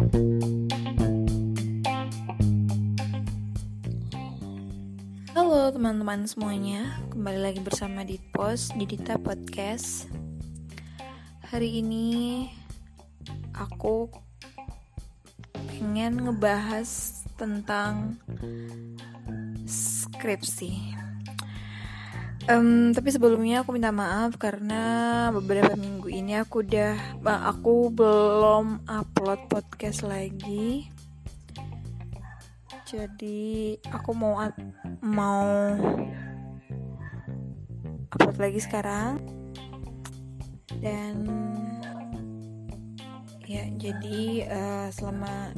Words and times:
Halo 0.00 0.08
teman-teman 5.76 6.24
semuanya, 6.24 6.96
kembali 7.12 7.36
lagi 7.36 7.60
bersama 7.60 8.00
di 8.08 8.16
Pos 8.32 8.72
di 8.72 8.88
Dita 8.88 9.20
Podcast. 9.20 10.08
Hari 11.52 11.84
ini 11.84 12.48
aku 13.52 14.08
pengen 15.52 16.24
ngebahas 16.24 17.20
tentang 17.36 18.16
skripsi. 19.68 20.99
Um, 22.48 22.96
tapi 22.96 23.12
sebelumnya 23.12 23.60
aku 23.60 23.76
minta 23.76 23.92
maaf 23.92 24.40
karena 24.40 25.28
beberapa 25.28 25.76
minggu 25.76 26.08
ini 26.08 26.40
aku 26.40 26.64
udah 26.64 27.20
aku 27.20 27.92
belum 27.92 28.88
upload 28.88 29.40
podcast 29.52 30.00
lagi. 30.08 30.88
Jadi 32.88 33.76
aku 33.92 34.10
mau 34.16 34.40
mau 35.04 35.46
upload 38.10 38.36
lagi 38.40 38.60
sekarang 38.64 39.20
dan 40.80 41.28
ya 43.44 43.66
jadi 43.78 44.48
uh, 44.48 44.88
selama 44.90 45.54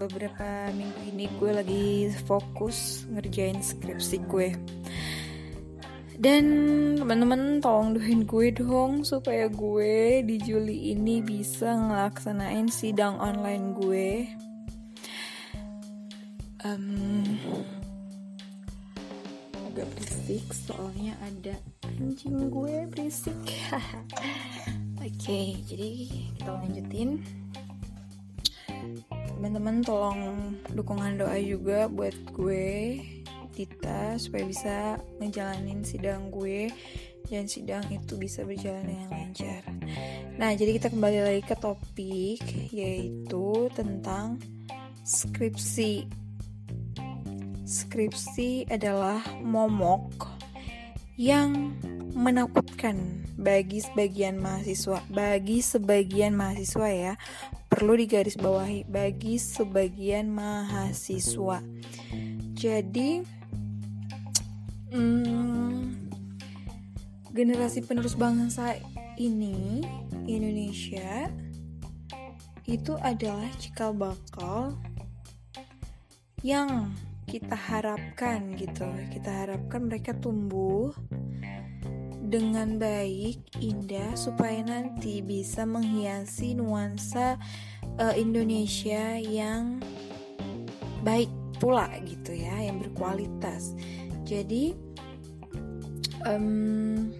beberapa 0.00 0.72
minggu 0.72 1.00
ini 1.12 1.24
gue 1.36 1.50
lagi 1.52 1.88
fokus 2.24 3.04
ngerjain 3.12 3.60
skripsi 3.60 4.16
gue 4.24 4.48
dan 6.20 6.44
teman-teman 7.00 7.64
tolong 7.64 7.96
doain 7.96 8.28
gue 8.28 8.52
dong 8.52 9.08
supaya 9.08 9.48
gue 9.48 10.20
di 10.20 10.36
Juli 10.36 10.92
ini 10.92 11.24
bisa 11.24 11.72
ngelaksanain 11.72 12.68
sidang 12.68 13.16
online 13.16 13.72
gue. 13.72 14.28
Um, 16.60 17.24
agak 19.72 19.88
berisik 19.96 20.44
soalnya 20.52 21.16
ada 21.24 21.56
anjing 21.88 22.52
gue 22.52 22.84
berisik. 22.92 23.40
Oke, 25.00 25.08
okay, 25.08 25.56
jadi 25.64 25.88
kita 26.36 26.50
lanjutin. 26.52 27.10
Teman-teman 29.08 29.80
tolong 29.80 30.52
dukungan 30.76 31.16
doa 31.16 31.40
juga 31.40 31.88
buat 31.88 32.12
gue 32.36 32.76
kita 33.52 34.16
supaya 34.16 34.44
bisa 34.46 34.76
ngejalanin 35.18 35.82
sidang 35.82 36.30
gue 36.30 36.70
dan 37.28 37.46
sidang 37.46 37.84
itu 37.92 38.16
bisa 38.16 38.42
berjalan 38.42 38.86
dengan 38.86 39.08
lancar. 39.12 39.62
Nah, 40.40 40.56
jadi 40.56 40.80
kita 40.80 40.88
kembali 40.90 41.20
lagi 41.20 41.42
ke 41.44 41.56
topik 41.58 42.42
yaitu 42.72 43.68
tentang 43.76 44.40
skripsi. 45.04 46.08
Skripsi 47.66 48.66
adalah 48.66 49.22
momok 49.44 50.26
yang 51.14 51.76
menakutkan 52.16 53.22
bagi 53.38 53.78
sebagian 53.78 54.42
mahasiswa. 54.42 54.98
Bagi 55.06 55.62
sebagian 55.62 56.34
mahasiswa 56.34 56.88
ya, 56.90 57.14
perlu 57.70 57.94
digarisbawahi 57.94 58.90
bagi 58.90 59.38
sebagian 59.38 60.34
mahasiswa. 60.34 61.62
Jadi 62.58 63.39
hmm, 64.90 65.94
generasi 67.30 67.82
penerus 67.86 68.18
bangsa 68.18 68.76
ini 69.18 69.86
Indonesia 70.26 71.30
itu 72.66 72.94
adalah 73.02 73.50
cikal 73.58 73.94
bakal 73.94 74.78
yang 76.46 76.94
kita 77.26 77.54
harapkan 77.54 78.54
gitu. 78.58 78.86
Kita 79.10 79.46
harapkan 79.46 79.86
mereka 79.86 80.14
tumbuh 80.18 80.90
dengan 82.30 82.78
baik 82.78 83.58
indah 83.58 84.14
supaya 84.14 84.62
nanti 84.62 85.18
bisa 85.18 85.66
menghiasi 85.66 86.54
nuansa 86.54 87.38
uh, 87.98 88.14
Indonesia 88.14 89.18
yang 89.18 89.82
baik 91.02 91.30
pula 91.58 91.90
gitu 92.06 92.32
ya 92.32 92.70
yang 92.70 92.78
berkualitas 92.78 93.74
jadi 94.30 94.78
um, 96.22 97.10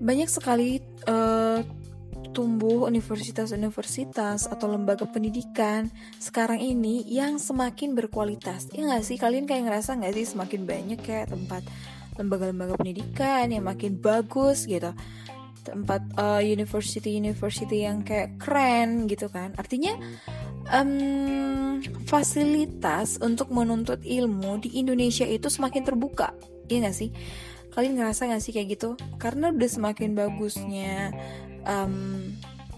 banyak 0.00 0.28
sekali 0.32 0.80
uh, 1.04 1.60
tumbuh 2.32 2.88
universitas-universitas 2.88 4.48
atau 4.48 4.66
lembaga 4.72 5.04
pendidikan 5.04 5.92
sekarang 6.16 6.64
ini 6.64 7.04
yang 7.04 7.36
semakin 7.36 7.92
berkualitas. 7.92 8.72
Ya 8.72 8.88
nggak 8.88 9.04
sih? 9.04 9.20
Kalian 9.20 9.44
kayak 9.44 9.68
ngerasa 9.68 10.00
nggak 10.00 10.16
sih 10.16 10.26
semakin 10.32 10.64
banyak 10.64 10.98
kayak 11.04 11.28
tempat 11.28 11.62
lembaga-lembaga 12.16 12.80
pendidikan 12.80 13.52
yang 13.52 13.68
makin 13.68 14.00
bagus 14.00 14.64
gitu? 14.64 14.96
Tempat 15.62 16.02
uh, 16.18 16.42
university-university 16.42 17.84
yang 17.84 18.00
kayak 18.02 18.40
keren 18.40 19.06
gitu 19.06 19.28
kan? 19.28 19.52
Artinya 19.60 19.94
um, 20.70 21.80
fasilitas 22.06 23.18
untuk 23.18 23.50
menuntut 23.50 23.98
ilmu 24.04 24.62
di 24.62 24.78
Indonesia 24.78 25.26
itu 25.26 25.50
semakin 25.50 25.82
terbuka, 25.82 26.36
iya 26.70 26.86
gak 26.86 26.96
sih? 26.96 27.10
Kalian 27.72 27.98
ngerasa 27.98 28.28
gak 28.28 28.42
sih 28.44 28.52
kayak 28.52 28.78
gitu? 28.78 28.94
Karena 29.16 29.50
udah 29.50 29.70
semakin 29.70 30.12
bagusnya 30.12 31.10
um, 31.66 32.30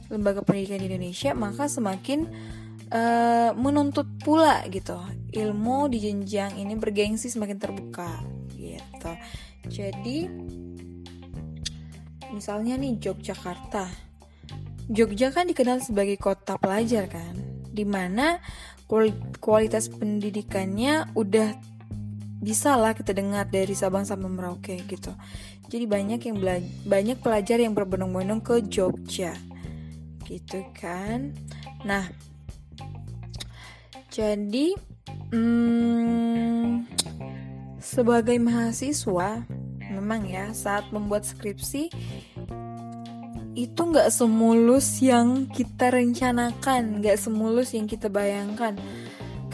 lembaga 0.08 0.40
pendidikan 0.46 0.80
di 0.80 0.86
Indonesia, 0.88 1.34
maka 1.34 1.66
semakin 1.66 2.30
uh, 2.94 3.50
menuntut 3.58 4.06
pula 4.22 4.62
gitu 4.70 4.96
ilmu 5.34 5.90
di 5.90 5.98
jenjang 5.98 6.54
ini 6.62 6.78
bergengsi 6.78 7.26
semakin 7.26 7.58
terbuka 7.58 8.22
gitu. 8.54 9.12
Jadi 9.66 10.30
misalnya 12.30 12.78
nih 12.78 12.98
Yogyakarta, 13.02 13.90
Jogja 14.86 15.34
kan 15.34 15.50
dikenal 15.50 15.82
sebagai 15.82 16.14
kota 16.20 16.54
pelajar 16.54 17.10
kan 17.10 17.43
di 17.74 17.82
mana 17.82 18.38
kualitas 19.42 19.90
pendidikannya 19.90 21.10
udah 21.18 21.50
bisa 22.38 22.78
lah 22.78 22.94
kita 22.94 23.10
dengar 23.16 23.50
dari 23.50 23.74
Sabang 23.74 24.06
sampai 24.06 24.30
Merauke 24.30 24.78
gitu. 24.86 25.10
Jadi 25.66 25.84
banyak 25.88 26.20
yang 26.22 26.38
banyak 26.86 27.18
pelajar 27.18 27.58
yang 27.58 27.72
berbondong-bondong 27.72 28.44
ke 28.44 28.62
Jogja, 28.68 29.34
gitu 30.28 30.60
kan. 30.76 31.32
Nah, 31.82 32.04
jadi 34.12 34.76
hmm, 35.32 36.84
sebagai 37.80 38.36
mahasiswa 38.38 39.42
memang 39.80 40.28
ya 40.28 40.52
saat 40.52 40.84
membuat 40.92 41.24
skripsi 41.24 41.88
itu 43.54 43.80
nggak 43.86 44.10
semulus 44.10 44.98
yang 44.98 45.46
kita 45.46 45.94
rencanakan, 45.94 46.98
nggak 46.98 47.18
semulus 47.18 47.70
yang 47.70 47.86
kita 47.86 48.10
bayangkan. 48.10 48.74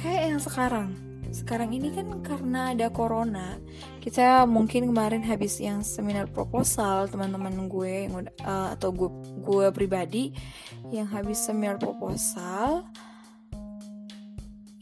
Kayak 0.00 0.22
yang 0.32 0.40
sekarang. 0.40 0.88
Sekarang 1.30 1.70
ini 1.70 1.94
kan 1.94 2.10
karena 2.26 2.74
ada 2.74 2.90
corona, 2.90 3.54
kita 4.02 4.48
mungkin 4.50 4.90
kemarin 4.90 5.22
habis 5.22 5.62
yang 5.62 5.84
seminar 5.86 6.26
proposal 6.26 7.06
teman-teman 7.06 7.70
gue 7.70 8.10
yang 8.10 8.26
uh, 8.42 8.74
atau 8.74 8.90
gue 8.90 9.10
gue 9.46 9.66
pribadi 9.70 10.34
yang 10.90 11.06
habis 11.06 11.38
seminar 11.38 11.78
proposal 11.78 12.82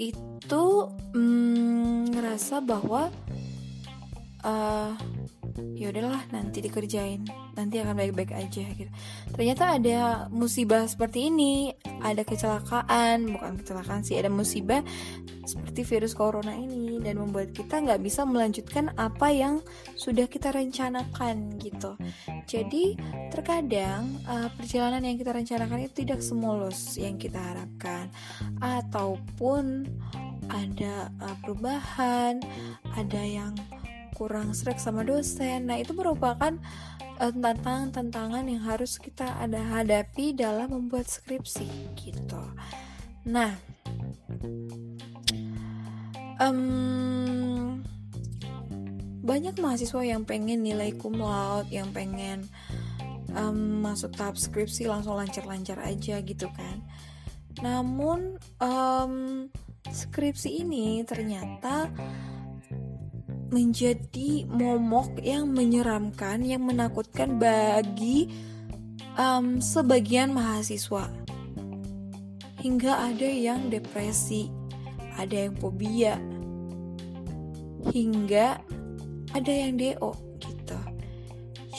itu 0.00 0.64
mm, 1.12 2.16
ngerasa 2.16 2.64
bahwa 2.64 3.12
uh, 4.46 4.96
ya 5.78 5.90
udahlah 5.94 6.22
nanti 6.34 6.58
dikerjain. 6.62 7.24
Nanti 7.54 7.82
akan 7.82 7.94
baik-baik 7.98 8.32
aja 8.34 8.64
gitu. 8.74 8.90
Ternyata 9.34 9.78
ada 9.78 9.98
musibah 10.30 10.86
seperti 10.86 11.30
ini. 11.30 11.74
Ada 11.98 12.22
kecelakaan 12.22 13.34
bukan 13.34 13.58
kecelakaan 13.58 14.06
sih 14.06 14.14
ada 14.14 14.30
musibah 14.30 14.82
seperti 15.42 15.82
virus 15.86 16.14
corona 16.14 16.54
ini. 16.54 16.98
Dan 17.02 17.22
membuat 17.22 17.54
kita 17.54 17.82
nggak 17.82 18.02
bisa 18.02 18.26
melanjutkan 18.26 18.90
apa 18.98 19.30
yang 19.30 19.62
sudah 19.94 20.26
kita 20.26 20.50
rencanakan 20.54 21.58
gitu. 21.62 21.94
Jadi 22.46 22.98
terkadang 23.30 24.18
uh, 24.26 24.50
perjalanan 24.54 25.02
yang 25.02 25.16
kita 25.18 25.34
rencanakan 25.34 25.86
itu 25.86 26.06
tidak 26.06 26.22
semulus 26.22 26.98
yang 26.98 27.18
kita 27.18 27.38
harapkan. 27.38 28.10
Ataupun 28.58 29.86
ada 30.48 31.12
uh, 31.20 31.36
perubahan 31.44 32.40
ada 32.96 33.22
yang 33.22 33.52
kurang 34.18 34.50
serak 34.52 34.82
sama 34.82 35.06
dosen. 35.06 35.70
Nah, 35.70 35.78
itu 35.78 35.94
merupakan 35.94 36.58
uh, 37.22 37.32
tantangan-tantangan 37.32 38.44
yang 38.50 38.66
harus 38.66 38.98
kita 38.98 39.38
ada 39.38 39.62
hadapi 39.62 40.34
dalam 40.34 40.74
membuat 40.74 41.06
skripsi 41.06 41.94
gitu. 41.94 42.42
Nah, 43.30 43.54
um, 46.42 47.78
banyak 49.22 49.54
mahasiswa 49.60 50.02
yang 50.02 50.26
pengen 50.26 50.66
nilai 50.66 50.90
cum 50.98 51.20
laude, 51.20 51.70
yang 51.70 51.92
pengen 51.94 52.48
um, 53.36 53.84
masuk 53.84 54.14
tahap 54.16 54.40
skripsi 54.40 54.88
langsung 54.88 55.18
lancar-lancar 55.18 55.78
aja 55.84 56.18
gitu 56.24 56.48
kan. 56.56 56.80
namun 57.58 58.38
um, 58.62 59.50
skripsi 59.90 60.62
ini 60.62 61.02
ternyata 61.02 61.90
menjadi 63.48 64.44
momok 64.48 65.20
yang 65.24 65.48
menyeramkan, 65.52 66.44
yang 66.44 66.68
menakutkan 66.68 67.40
bagi 67.40 68.28
um, 69.16 69.58
sebagian 69.58 70.36
mahasiswa. 70.36 71.08
Hingga 72.58 72.92
ada 73.14 73.28
yang 73.28 73.70
depresi, 73.70 74.50
ada 75.16 75.48
yang 75.48 75.54
fobia, 75.56 76.18
hingga 77.88 78.58
ada 79.32 79.52
yang 79.52 79.78
DO 79.78 80.12
gitu. 80.42 80.80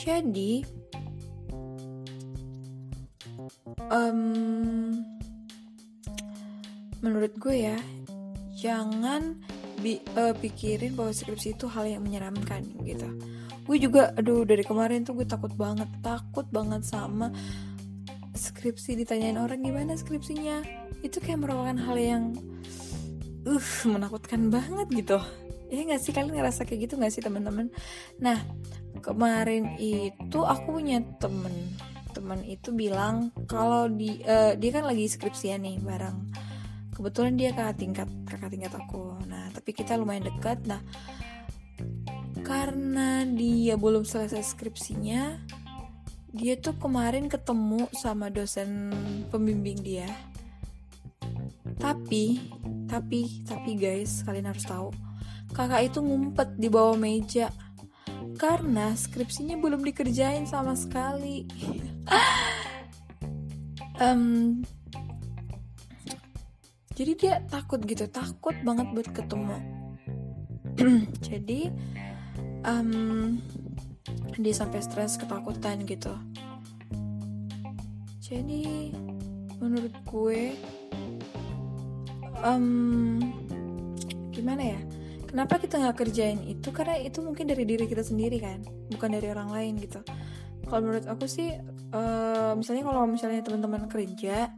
Jadi, 0.00 0.64
um, 3.92 4.96
menurut 7.04 7.32
gue 7.36 7.56
ya, 7.72 7.78
jangan 8.56 9.36
bi 9.80 9.98
uh, 10.14 10.36
pikirin 10.36 10.94
bahwa 10.94 11.10
skripsi 11.10 11.56
itu 11.56 11.66
hal 11.66 11.88
yang 11.88 12.04
menyeramkan 12.04 12.62
gitu. 12.84 13.08
Gue 13.64 13.76
juga 13.80 14.12
aduh 14.14 14.44
dari 14.44 14.64
kemarin 14.64 15.02
tuh 15.02 15.16
gue 15.16 15.26
takut 15.26 15.52
banget 15.56 15.88
takut 16.04 16.44
banget 16.52 16.84
sama 16.84 17.32
skripsi 18.36 18.96
ditanyain 19.00 19.36
orang 19.40 19.60
gimana 19.64 19.96
skripsinya. 19.96 20.62
Itu 21.00 21.18
kayak 21.20 21.44
merupakan 21.44 21.76
hal 21.76 21.96
yang 21.96 22.24
uh 23.48 23.70
menakutkan 23.88 24.52
banget 24.52 24.88
gitu. 24.92 25.18
Ya 25.70 25.86
nggak 25.86 26.02
sih? 26.02 26.10
Kalian 26.10 26.34
ngerasa 26.34 26.66
kayak 26.66 26.90
gitu 26.90 26.94
nggak 26.98 27.12
sih 27.14 27.22
teman-teman? 27.22 27.70
Nah 28.18 28.42
kemarin 29.00 29.78
itu 29.78 30.40
aku 30.42 30.80
punya 30.80 31.00
temen. 31.22 31.52
Temen 32.10 32.42
itu 32.42 32.74
bilang 32.74 33.30
kalau 33.46 33.86
di 33.86 34.18
uh, 34.26 34.58
dia 34.58 34.70
kan 34.74 34.82
lagi 34.82 35.06
skripsian 35.06 35.62
nih 35.62 35.78
bareng. 35.78 36.26
Kebetulan 36.90 37.38
dia 37.38 37.54
kakak 37.54 37.78
tingkat 37.78 38.08
kakak 38.26 38.50
tingkat 38.50 38.72
aku 38.74 39.19
tapi 39.52 39.74
kita 39.74 39.98
lumayan 39.98 40.26
dekat. 40.26 40.62
Nah 40.64 40.80
karena 42.40 43.22
dia 43.28 43.78
belum 43.78 44.02
selesai 44.02 44.42
skripsinya 44.42 45.38
dia 46.30 46.54
tuh 46.58 46.78
kemarin 46.78 47.26
ketemu 47.26 47.90
sama 47.94 48.30
dosen 48.30 48.90
pembimbing 49.28 49.78
dia. 49.82 50.06
Tapi 51.78 52.38
tapi 52.86 53.42
tapi 53.46 53.70
guys 53.78 54.22
kalian 54.26 54.50
harus 54.50 54.66
tahu 54.66 54.90
kakak 55.54 55.90
itu 55.90 55.98
ngumpet 56.02 56.58
di 56.58 56.70
bawah 56.70 56.94
meja 56.94 57.50
karena 58.38 58.94
skripsinya 58.94 59.58
belum 59.58 59.82
dikerjain 59.82 60.46
sama 60.46 60.74
sekali. 60.78 61.46
Um, 64.00 64.64
jadi 67.00 67.12
dia 67.16 67.34
takut 67.48 67.80
gitu 67.88 68.04
takut 68.12 68.52
banget 68.60 68.92
buat 68.92 69.08
ketemu. 69.08 69.56
Jadi 71.32 71.72
um, 72.68 73.40
dia 74.36 74.52
sampai 74.52 74.84
stres 74.84 75.16
ketakutan 75.16 75.80
gitu. 75.88 76.12
Jadi 78.20 78.92
menurut 79.64 79.96
gue 80.04 80.42
um, 82.44 83.16
gimana 84.28 84.76
ya? 84.76 84.80
Kenapa 85.24 85.56
kita 85.56 85.80
nggak 85.80 86.04
kerjain 86.04 86.44
itu? 86.44 86.68
Karena 86.68 87.00
itu 87.00 87.24
mungkin 87.24 87.48
dari 87.48 87.64
diri 87.64 87.88
kita 87.88 88.04
sendiri 88.04 88.36
kan 88.44 88.60
bukan 88.92 89.08
dari 89.08 89.32
orang 89.32 89.48
lain 89.48 89.80
gitu. 89.80 90.04
Kalau 90.68 90.84
menurut 90.84 91.08
aku 91.08 91.24
sih 91.24 91.48
uh, 91.96 92.52
misalnya 92.60 92.84
kalau 92.84 93.08
misalnya 93.08 93.40
teman-teman 93.40 93.88
kerja 93.88 94.52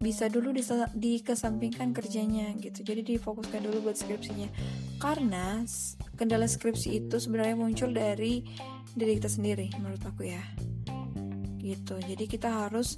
bisa 0.00 0.32
dulu 0.32 0.56
dikesampingkan 0.96 1.92
kerjanya 1.92 2.56
gitu. 2.56 2.80
Jadi 2.80 3.04
difokuskan 3.04 3.60
dulu 3.60 3.92
buat 3.92 4.00
skripsinya. 4.00 4.48
Karena 4.96 5.60
kendala 6.16 6.48
skripsi 6.48 7.04
itu 7.04 7.20
sebenarnya 7.20 7.52
muncul 7.60 7.92
dari 7.92 8.40
diri 8.96 9.20
kita 9.20 9.28
sendiri 9.28 9.68
menurut 9.76 10.00
aku 10.00 10.24
ya. 10.24 10.40
Gitu. 11.60 12.00
Jadi 12.00 12.24
kita 12.24 12.48
harus 12.48 12.96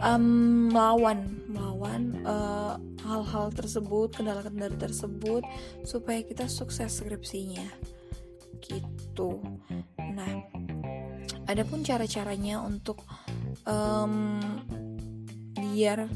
um, 0.00 0.72
melawan 0.72 1.44
melawan 1.44 2.24
uh, 2.24 2.80
hal-hal 3.04 3.52
tersebut 3.52 4.16
kendala-kendala 4.16 4.80
tersebut 4.80 5.44
supaya 5.84 6.24
kita 6.24 6.48
sukses 6.48 7.04
skripsinya. 7.04 7.68
Gitu. 8.64 9.44
Nah 10.00 10.40
adapun 11.44 11.84
cara-caranya 11.84 12.64
untuk 12.64 13.04
um, 13.68 14.40
biar 15.52 16.08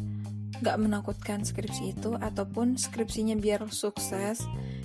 gak 0.62 0.78
menakutkan 0.78 1.42
skripsi 1.42 1.96
itu 1.96 2.14
ataupun 2.14 2.78
skripsinya 2.78 3.34
biar 3.34 3.66
sukses. 3.72 4.44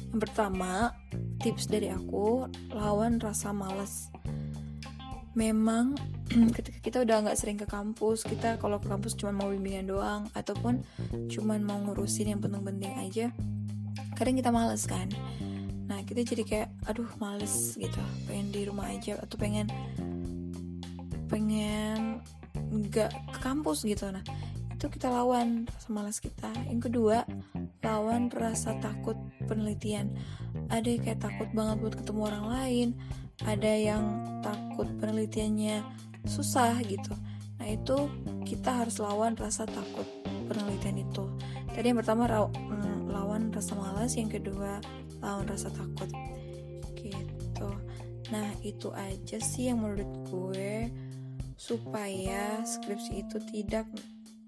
Yang 0.09 0.19
pertama 0.25 0.95
tips 1.43 1.69
dari 1.69 1.93
aku 1.93 2.49
lawan 2.73 3.21
rasa 3.21 3.53
males. 3.53 4.09
Memang 5.37 5.93
ketika 6.57 6.79
kita 6.81 6.97
udah 7.05 7.29
nggak 7.29 7.37
sering 7.37 7.57
ke 7.61 7.69
kampus 7.69 8.25
kita 8.25 8.57
kalau 8.57 8.81
ke 8.81 8.89
kampus 8.89 9.13
cuma 9.13 9.31
mau 9.31 9.53
bimbingan 9.53 9.87
doang 9.87 10.21
ataupun 10.33 10.81
cuma 11.29 11.55
mau 11.61 11.77
ngurusin 11.85 12.33
yang 12.33 12.41
penting-penting 12.41 12.93
aja 12.97 13.27
kadang 14.19 14.35
kita 14.35 14.51
males 14.51 14.83
kan. 14.83 15.07
Nah 15.87 16.03
kita 16.03 16.27
jadi 16.27 16.43
kayak 16.43 16.69
aduh 16.85 17.07
males 17.23 17.79
gitu. 17.79 18.01
Pengen 18.27 18.51
di 18.51 18.61
rumah 18.67 18.91
aja 18.91 19.15
atau 19.15 19.39
pengen 19.39 19.71
pengen 21.31 22.19
nggak 22.69 23.09
ke 23.31 23.39
kampus 23.39 23.87
gitu. 23.87 24.11
Nah 24.11 24.21
itu 24.79 24.87
kita 24.95 25.11
lawan 25.11 25.67
rasa 25.67 25.89
malas 25.91 26.23
kita. 26.23 26.47
Yang 26.71 26.87
kedua 26.87 27.27
lawan 27.83 28.31
rasa 28.31 28.79
takut 28.79 29.19
penelitian. 29.43 30.15
Ada 30.71 30.95
yang 30.95 31.03
kayak 31.03 31.19
takut 31.19 31.51
banget 31.51 31.83
buat 31.83 31.95
ketemu 31.99 32.21
orang 32.31 32.45
lain 32.47 32.87
ada 33.43 33.71
yang 33.75 34.23
takut 34.39 34.87
penelitiannya 35.03 35.83
susah 36.23 36.79
gitu. 36.87 37.11
Nah 37.59 37.67
itu 37.67 38.07
kita 38.47 38.83
harus 38.83 39.03
lawan 39.03 39.35
rasa 39.35 39.67
takut 39.67 40.07
penelitian 40.47 41.03
itu. 41.03 41.27
Tadi 41.75 41.91
yang 41.91 41.99
pertama 41.99 42.23
mm, 42.27 43.11
lawan 43.11 43.51
rasa 43.51 43.75
malas 43.75 44.15
yang 44.15 44.31
kedua 44.31 44.79
lawan 45.19 45.43
rasa 45.43 45.67
takut. 45.75 46.07
Gitu. 46.95 47.69
Nah 48.31 48.47
itu 48.63 48.95
aja 48.95 49.43
sih 49.43 49.67
yang 49.67 49.83
menurut 49.83 50.07
gue 50.31 50.87
supaya 51.59 52.63
skripsi 52.63 53.27
itu 53.27 53.43
tidak 53.51 53.83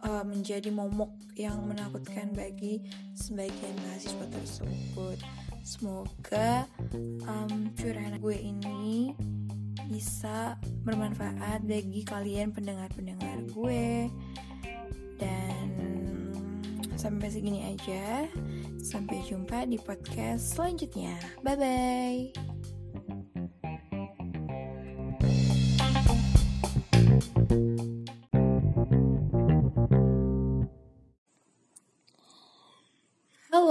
uh, 0.05 0.23
menjadi 0.25 0.69
momok 0.73 1.13
yang 1.37 1.61
menakutkan 1.65 2.33
bagi 2.33 2.81
sebagian 3.15 3.75
mahasiswa 3.87 4.25
tersebut. 4.29 5.17
Semoga 5.61 6.65
um, 7.29 7.69
curahan 7.77 8.17
gue 8.17 8.37
ini 8.37 9.13
bisa 9.87 10.57
bermanfaat 10.81 11.61
bagi 11.65 12.01
kalian 12.05 12.49
pendengar-pendengar 12.51 13.45
gue. 13.53 14.09
Dan 15.21 15.69
sampai 16.97 17.29
segini 17.29 17.65
aja. 17.65 18.25
Sampai 18.81 19.21
jumpa 19.25 19.69
di 19.69 19.77
podcast 19.77 20.57
selanjutnya. 20.57 21.13
Bye 21.45 21.57
bye 21.57 22.60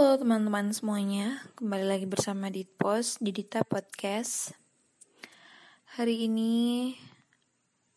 teman-teman 0.00 0.72
semuanya, 0.72 1.44
kembali 1.60 1.84
lagi 1.84 2.06
bersama 2.08 2.48
di 2.48 2.64
Post 2.64 3.20
di 3.20 3.36
Dita 3.36 3.60
Podcast. 3.68 4.48
Hari 5.92 6.24
ini 6.24 6.88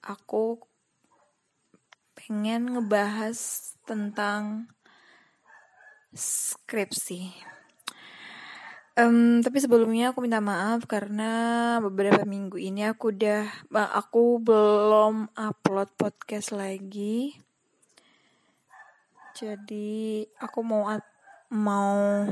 aku 0.03 0.59
pengen 2.11 2.75
ngebahas 2.75 3.39
tentang 3.87 4.67
skripsi. 6.11 7.31
Um, 8.99 9.39
tapi 9.39 9.63
sebelumnya 9.63 10.11
aku 10.11 10.27
minta 10.27 10.43
maaf 10.43 10.83
karena 10.83 11.31
beberapa 11.79 12.27
minggu 12.27 12.59
ini 12.59 12.83
aku 12.83 13.15
udah 13.15 13.47
aku 13.95 14.43
belum 14.43 15.31
upload 15.39 15.87
podcast 15.95 16.51
lagi. 16.51 17.31
Jadi 19.39 20.27
aku 20.43 20.59
mau 20.67 20.91
mau 21.53 22.25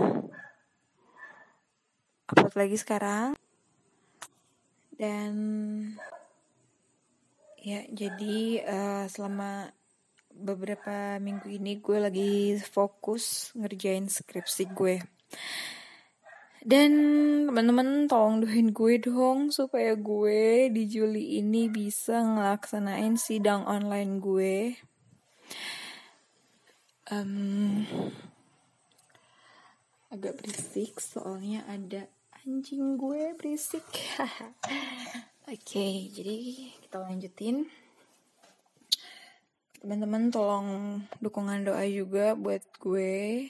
upload 2.25 2.55
lagi 2.57 2.77
sekarang. 2.81 3.37
Dan 4.97 5.33
ya 7.61 7.85
jadi 7.93 8.37
uh, 8.65 9.05
selama 9.05 9.69
beberapa 10.33 11.21
minggu 11.21 11.45
ini 11.45 11.77
gue 11.77 11.97
lagi 12.01 12.33
fokus 12.65 13.53
ngerjain 13.53 14.09
skripsi 14.09 14.63
gue. 14.73 14.97
Dan 16.61 16.91
teman-teman 17.49 18.05
tolong 18.05 18.45
doain 18.45 18.69
gue 18.69 19.01
dong 19.01 19.49
supaya 19.49 19.97
gue 19.97 20.69
di 20.69 20.85
Juli 20.85 21.41
ini 21.41 21.65
bisa 21.69 22.21
ngelaksanain 22.21 23.17
sidang 23.17 23.65
online 23.65 24.21
gue. 24.21 24.57
Um, 27.09 27.89
agak 30.11 30.37
berisik 30.37 30.99
soalnya 30.99 31.63
ada 31.71 32.05
anjing 32.43 32.99
gue 32.99 33.31
berisik 33.39 33.83
oke 34.19 35.55
okay, 35.55 36.11
jadi 36.11 36.35
kita 36.83 36.99
lanjutin 36.99 37.65
teman-teman 39.81 40.29
tolong 40.29 41.01
dukungan 41.23 41.65
doa 41.65 41.81
juga 41.89 42.37
buat 42.37 42.61
gue 42.77 43.49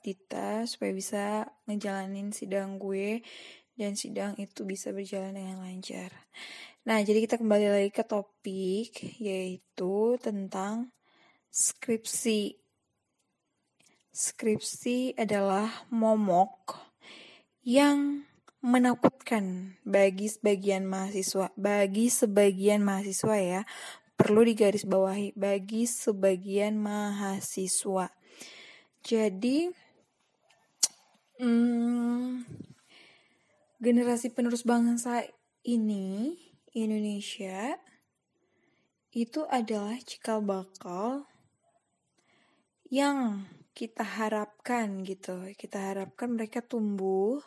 Dita 0.00 0.64
supaya 0.64 0.92
bisa 0.96 1.24
ngejalanin 1.68 2.32
sidang 2.32 2.80
gue 2.80 3.20
dan 3.76 3.92
sidang 3.92 4.32
itu 4.40 4.64
bisa 4.64 4.88
berjalan 4.88 5.36
dengan 5.36 5.60
lancar. 5.60 6.08
Nah, 6.88 7.04
jadi 7.04 7.20
kita 7.28 7.36
kembali 7.36 7.68
lagi 7.68 7.90
ke 7.92 8.00
topik 8.00 9.20
yaitu 9.20 10.16
tentang 10.16 10.88
skripsi. 11.52 12.61
Skripsi 14.12 15.16
adalah 15.16 15.88
momok 15.88 16.76
yang 17.64 18.28
menakutkan 18.60 19.80
bagi 19.88 20.28
sebagian 20.28 20.84
mahasiswa, 20.84 21.48
bagi 21.56 22.12
sebagian 22.12 22.84
mahasiswa 22.84 23.36
ya, 23.40 23.60
perlu 24.20 24.44
digarisbawahi 24.44 25.32
bagi 25.32 25.88
sebagian 25.88 26.76
mahasiswa. 26.76 28.12
Jadi, 29.00 29.72
hmm, 31.40 32.44
generasi 33.80 34.28
penerus 34.28 34.62
bangsa 34.68 35.24
ini 35.64 36.36
Indonesia 36.76 37.80
itu 39.16 39.48
adalah 39.48 39.96
cikal 40.04 40.44
bakal 40.44 41.24
yang 42.92 43.48
kita 43.72 44.04
harapkan 44.04 45.00
gitu. 45.04 45.52
Kita 45.56 45.92
harapkan 45.92 46.36
mereka 46.36 46.60
tumbuh 46.60 47.40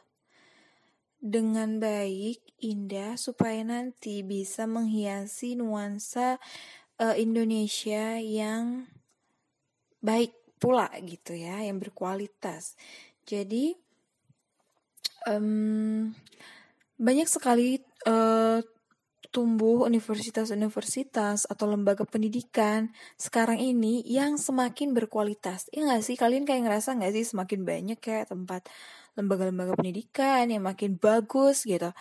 dengan 1.21 1.81
baik, 1.81 2.41
indah 2.61 3.17
supaya 3.17 3.65
nanti 3.65 4.21
bisa 4.21 4.69
menghiasi 4.69 5.57
nuansa 5.57 6.37
uh, 7.01 7.15
Indonesia 7.17 8.21
yang 8.21 8.85
baik 10.05 10.37
pula 10.61 10.89
gitu 11.01 11.33
ya, 11.33 11.65
yang 11.65 11.81
berkualitas. 11.81 12.77
Jadi 13.25 13.73
um, 15.25 16.13
banyak 17.01 17.25
sekali 17.25 17.81
uh, 18.05 18.61
tumbuh 19.35 19.83
universitas-universitas 19.83 21.43
atau 21.43 21.67
lembaga 21.67 22.07
pendidikan 22.07 22.95
sekarang 23.19 23.59
ini 23.59 23.99
yang 24.07 24.39
semakin 24.39 24.95
berkualitas. 24.95 25.67
Ya 25.75 25.83
nggak 25.83 26.07
sih? 26.07 26.15
Kalian 26.15 26.47
kayak 26.47 26.63
ngerasa 26.63 26.95
nggak 26.95 27.11
sih 27.11 27.27
semakin 27.27 27.67
banyak 27.67 27.99
kayak 27.99 28.31
tempat 28.31 28.71
lembaga-lembaga 29.19 29.75
pendidikan 29.75 30.47
yang 30.47 30.63
makin 30.63 30.95
bagus 30.95 31.67
gitu. 31.67 31.91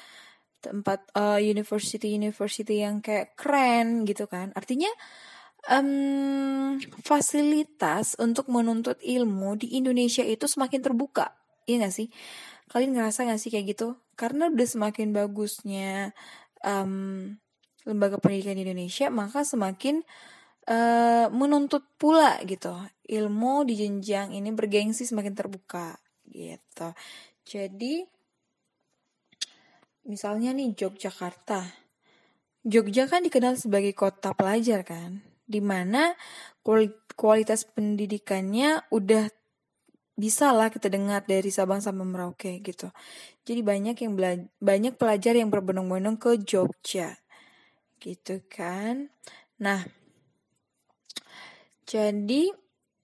Tempat 0.62 1.10
uh, 1.18 1.42
university-university 1.42 2.86
yang 2.86 3.02
kayak 3.02 3.34
keren 3.34 4.06
gitu 4.06 4.30
kan. 4.30 4.54
Artinya 4.54 4.94
um, 5.74 6.78
fasilitas 7.02 8.14
untuk 8.22 8.46
menuntut 8.46 9.02
ilmu 9.02 9.58
di 9.58 9.74
Indonesia 9.74 10.22
itu 10.22 10.46
semakin 10.46 10.86
terbuka. 10.86 11.34
Iya 11.66 11.88
gak 11.88 11.94
sih? 11.98 12.08
Kalian 12.70 12.94
ngerasa 12.94 13.26
gak 13.26 13.40
sih 13.42 13.50
kayak 13.50 13.74
gitu? 13.74 13.98
Karena 14.14 14.46
udah 14.46 14.68
semakin 14.68 15.10
bagusnya 15.10 16.14
um, 16.64 17.36
lembaga 17.84 18.16
pendidikan 18.16 18.56
di 18.56 18.64
Indonesia, 18.64 19.12
maka 19.12 19.44
semakin 19.44 20.00
uh, 20.66 21.28
menuntut 21.28 21.84
pula 22.00 22.40
gitu 22.48 22.72
ilmu 23.04 23.68
di 23.68 23.76
jenjang 23.76 24.32
ini 24.32 24.48
bergengsi 24.56 25.04
semakin 25.04 25.36
terbuka 25.36 26.00
gitu. 26.24 26.88
Jadi 27.44 28.00
misalnya 30.08 30.56
nih 30.56 30.72
Yogyakarta, 30.72 31.60
Jogja 32.64 33.04
kan 33.04 33.20
dikenal 33.20 33.60
sebagai 33.60 33.92
kota 33.92 34.32
pelajar 34.32 34.80
kan, 34.88 35.20
di 35.44 35.60
mana 35.60 36.16
kualitas 37.12 37.68
pendidikannya 37.68 38.88
udah 38.88 39.28
bisa 40.14 40.54
lah 40.54 40.70
kita 40.70 40.86
dengar 40.86 41.26
dari 41.26 41.50
Sabang 41.50 41.82
sampai 41.82 42.06
Merauke 42.06 42.62
gitu. 42.62 42.94
Jadi 43.42 43.60
banyak 43.66 43.96
yang 43.98 44.14
banyak 44.62 44.94
pelajar 44.94 45.34
yang 45.34 45.50
berbondong-bondong 45.50 46.16
ke 46.16 46.38
Jogja. 46.38 47.18
Gitu 47.98 48.46
kan. 48.46 49.10
Nah, 49.58 49.82
jadi 51.84 52.54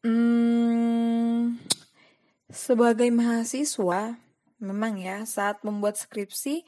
hmm, 0.07 1.59
sebagai 2.51 3.11
mahasiswa 3.11 4.19
memang 4.63 5.01
ya 5.01 5.25
saat 5.27 5.65
membuat 5.67 5.97
skripsi 5.97 6.63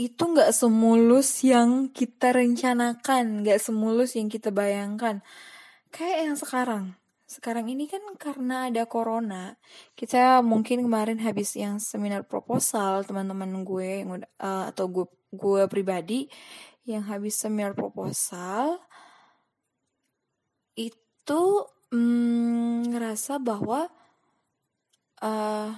itu 0.00 0.22
nggak 0.24 0.56
semulus 0.56 1.44
yang 1.44 1.92
kita 1.92 2.32
rencanakan, 2.32 3.44
nggak 3.44 3.60
semulus 3.60 4.16
yang 4.16 4.32
kita 4.32 4.48
bayangkan. 4.48 5.20
Kayak 5.92 6.18
yang 6.24 6.36
sekarang 6.40 6.84
sekarang 7.30 7.70
ini 7.70 7.86
kan 7.86 8.02
karena 8.18 8.66
ada 8.66 8.90
corona, 8.90 9.54
kita 9.94 10.42
mungkin 10.42 10.82
kemarin 10.82 11.22
habis 11.22 11.54
yang 11.54 11.78
seminar 11.78 12.26
proposal 12.26 13.06
teman-teman 13.06 13.62
gue 13.62 14.02
yang 14.02 14.10
uh, 14.42 14.66
atau 14.74 14.90
gue 14.90 15.06
gue 15.30 15.62
pribadi 15.70 16.26
yang 16.82 17.06
habis 17.06 17.38
seminar 17.38 17.78
proposal 17.78 18.82
itu 20.74 21.42
mm, 21.94 22.90
ngerasa 22.90 23.38
bahwa 23.38 23.86
uh, 25.22 25.70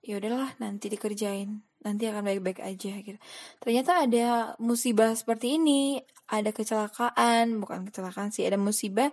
ya 0.00 0.16
udahlah 0.16 0.56
nanti 0.64 0.88
dikerjain 0.88 1.60
nanti 1.80 2.04
akan 2.08 2.24
baik-baik 2.24 2.60
aja 2.60 2.92
gitu. 3.00 3.16
Ternyata 3.60 4.04
ada 4.04 4.52
musibah 4.60 5.16
seperti 5.16 5.56
ini, 5.56 6.00
ada 6.28 6.52
kecelakaan, 6.52 7.56
bukan 7.56 7.88
kecelakaan 7.88 8.28
sih, 8.30 8.44
ada 8.44 8.60
musibah 8.60 9.08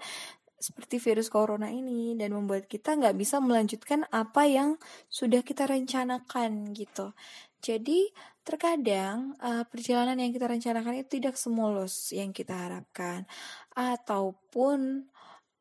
seperti 0.57 0.97
virus 0.97 1.29
corona 1.29 1.69
ini 1.69 2.17
dan 2.17 2.33
membuat 2.33 2.65
kita 2.65 2.97
nggak 2.97 3.13
bisa 3.13 3.37
melanjutkan 3.37 4.09
apa 4.09 4.49
yang 4.49 4.81
sudah 5.05 5.45
kita 5.45 5.69
rencanakan 5.69 6.73
gitu. 6.73 7.13
Jadi 7.61 8.09
terkadang 8.41 9.37
uh, 9.41 9.65
perjalanan 9.69 10.17
yang 10.17 10.31
kita 10.33 10.49
rencanakan 10.49 11.03
itu 11.03 11.19
tidak 11.21 11.35
semulus 11.37 12.09
yang 12.13 12.33
kita 12.33 12.53
harapkan 12.53 13.29
ataupun 13.75 15.09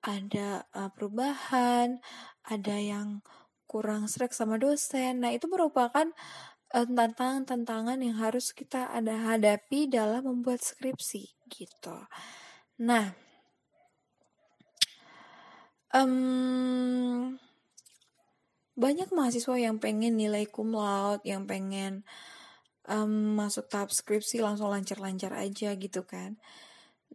ada 0.07 0.65
uh, 0.71 0.89
perubahan, 0.95 1.99
ada 2.47 2.77
yang 2.79 3.21
kurang 3.67 4.07
serak 4.07 4.31
sama 4.31 4.57
dosen. 4.57 5.21
Nah, 5.21 5.35
itu 5.35 5.51
merupakan 5.51 6.07
uh, 6.73 6.87
tantangan-tantangan 6.87 7.99
yang 7.99 8.17
harus 8.23 8.55
kita 8.55 8.87
ada 8.89 9.35
hadapi 9.35 9.91
dalam 9.91 10.23
membuat 10.25 10.63
skripsi 10.63 11.51
gitu. 11.51 11.97
Nah, 12.87 13.26
um, 15.97 17.41
banyak 18.77 19.09
mahasiswa 19.09 19.57
yang 19.57 19.81
pengen 19.81 20.21
nilai 20.21 20.45
cum 20.45 20.77
laude, 20.77 21.25
yang 21.25 21.49
pengen 21.49 22.05
um, 22.85 23.41
masuk 23.41 23.73
tahap 23.73 23.89
skripsi 23.89 24.45
langsung 24.45 24.69
lancar-lancar 24.69 25.33
aja 25.33 25.73
gitu 25.81 26.05
kan. 26.05 26.37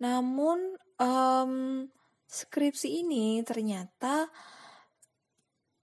Namun 0.02 0.82
um, 0.98 1.86
skripsi 2.26 3.06
ini 3.06 3.46
ternyata 3.46 4.26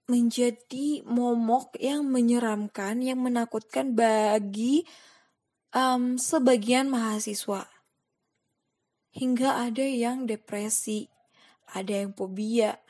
menjadi 0.09 1.05
momok 1.05 1.77
yang 1.77 2.03
menyeramkan, 2.09 2.99
yang 3.05 3.21
menakutkan 3.21 3.93
bagi 3.93 4.83
um, 5.71 6.17
sebagian 6.17 6.89
mahasiswa. 6.89 7.69
Hingga 9.13 9.69
ada 9.69 9.85
yang 9.85 10.25
depresi, 10.25 11.05
ada 11.69 12.03
yang 12.03 12.17
fobia, 12.17 12.81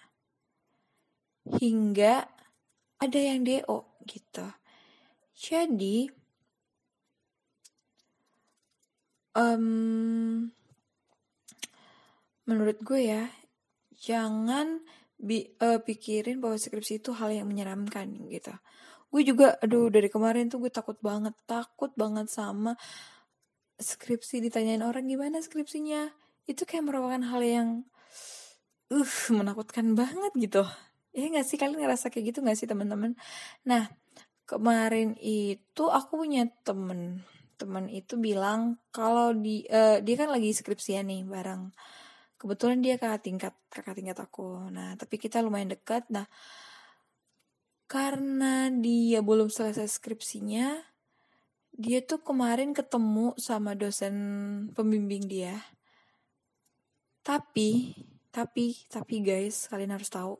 hingga 1.57 2.29
ada 2.99 3.19
yang 3.19 3.41
DO 3.41 4.05
gitu. 4.05 4.45
Jadi 5.39 6.11
um, 9.33 10.45
menurut 12.45 12.77
gue 12.83 13.01
ya 13.01 13.23
jangan 13.97 14.83
bi 15.19 15.47
uh, 15.59 15.79
pikirin 15.79 16.39
bahwa 16.43 16.55
skripsi 16.55 17.03
itu 17.03 17.15
hal 17.15 17.31
yang 17.31 17.47
menyeramkan 17.47 18.29
gitu. 18.29 18.53
Gue 19.09 19.25
juga 19.25 19.57
aduh 19.63 19.89
dari 19.89 20.11
kemarin 20.11 20.51
tuh 20.51 20.61
gue 20.61 20.71
takut 20.71 20.99
banget, 21.01 21.33
takut 21.49 21.89
banget 21.95 22.29
sama 22.29 22.77
skripsi 23.79 24.43
ditanyain 24.43 24.83
orang 24.83 25.07
gimana 25.07 25.39
skripsinya. 25.39 26.11
Itu 26.45 26.67
kayak 26.67 26.83
merupakan 26.83 27.23
hal 27.25 27.41
yang 27.41 27.69
uh 28.89 29.13
menakutkan 29.31 29.93
banget 29.93 30.33
gitu 30.35 30.65
ya 31.19 31.27
nggak 31.29 31.47
sih? 31.47 31.57
Kalian 31.59 31.79
ngerasa 31.83 32.07
kayak 32.07 32.25
gitu 32.33 32.39
nggak 32.41 32.57
sih 32.57 32.67
teman-teman? 32.69 33.13
Nah 33.67 33.91
kemarin 34.49 35.13
itu 35.19 35.83
aku 35.87 36.25
punya 36.25 36.47
temen. 36.65 37.21
Temen 37.59 37.85
itu 37.91 38.15
bilang 38.15 38.79
kalau 38.95 39.35
di 39.35 39.67
uh, 39.67 39.99
dia 39.99 40.15
kan 40.15 40.31
lagi 40.31 40.55
skripsian 40.55 41.11
nih 41.11 41.27
bareng. 41.27 41.69
Kebetulan 42.39 42.79
dia 42.79 42.95
kakak 42.95 43.21
tingkat 43.27 43.53
kakak 43.67 43.95
tingkat 43.99 44.17
aku. 44.17 44.71
Nah 44.71 44.95
tapi 44.95 45.19
kita 45.19 45.43
lumayan 45.43 45.75
dekat. 45.75 46.07
Nah 46.07 46.25
karena 47.89 48.69
dia 48.71 49.19
belum 49.19 49.49
selesai 49.49 49.89
skripsinya 49.89 50.89
dia 51.79 52.03
tuh 52.03 52.19
kemarin 52.19 52.75
ketemu 52.75 53.39
sama 53.39 53.71
dosen 53.71 54.15
pembimbing 54.75 55.23
dia. 55.31 55.55
Tapi 57.23 57.95
tapi 58.29 58.77
tapi 58.91 59.15
guys 59.25 59.71
kalian 59.71 59.95
harus 59.95 60.11
tahu 60.11 60.37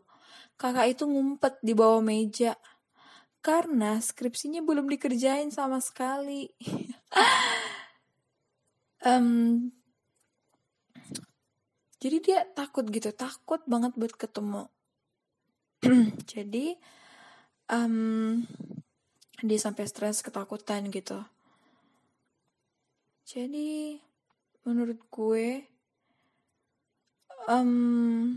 kakak 0.59 0.91
itu 0.91 1.07
ngumpet 1.07 1.55
di 1.63 1.71
bawah 1.71 2.03
meja. 2.03 2.59
Karena 3.39 4.03
skripsinya 4.03 4.59
belum 4.59 4.91
dikerjain 4.91 5.49
sama 5.49 5.79
sekali. 5.79 6.51
Um, 8.99 9.71
jadi 12.03 12.17
dia 12.19 12.39
takut 12.51 12.83
gitu 12.91 13.15
takut 13.15 13.63
banget 13.63 13.95
buat 13.95 14.11
ketemu. 14.11 14.67
Jadi 16.35 16.75
um, 17.71 18.43
dia 19.39 19.59
sampai 19.59 19.87
stres 19.87 20.19
ketakutan 20.19 20.91
gitu. 20.91 21.23
Jadi 23.23 23.99
menurut 24.67 24.99
gue 25.07 25.63
um, 27.47 28.35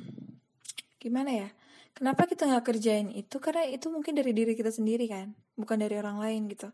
gimana 1.02 1.30
ya 1.34 1.48
kenapa 1.92 2.28
kita 2.28 2.48
nggak 2.48 2.64
kerjain 2.64 3.08
itu 3.12 3.36
karena 3.38 3.68
itu 3.68 3.88
mungkin 3.92 4.16
dari 4.16 4.32
diri 4.32 4.52
kita 4.56 4.72
sendiri 4.72 5.08
kan 5.08 5.36
bukan 5.56 5.76
dari 5.80 5.96
orang 6.00 6.18
lain 6.20 6.48
gitu 6.48 6.72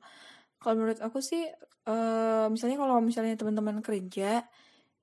kalau 0.58 0.74
menurut 0.74 0.98
aku 0.98 1.22
sih 1.22 1.46
uh, 1.86 2.46
misalnya 2.50 2.76
kalau 2.82 2.98
misalnya 2.98 3.34
teman-teman 3.38 3.78
kerja 3.80 4.42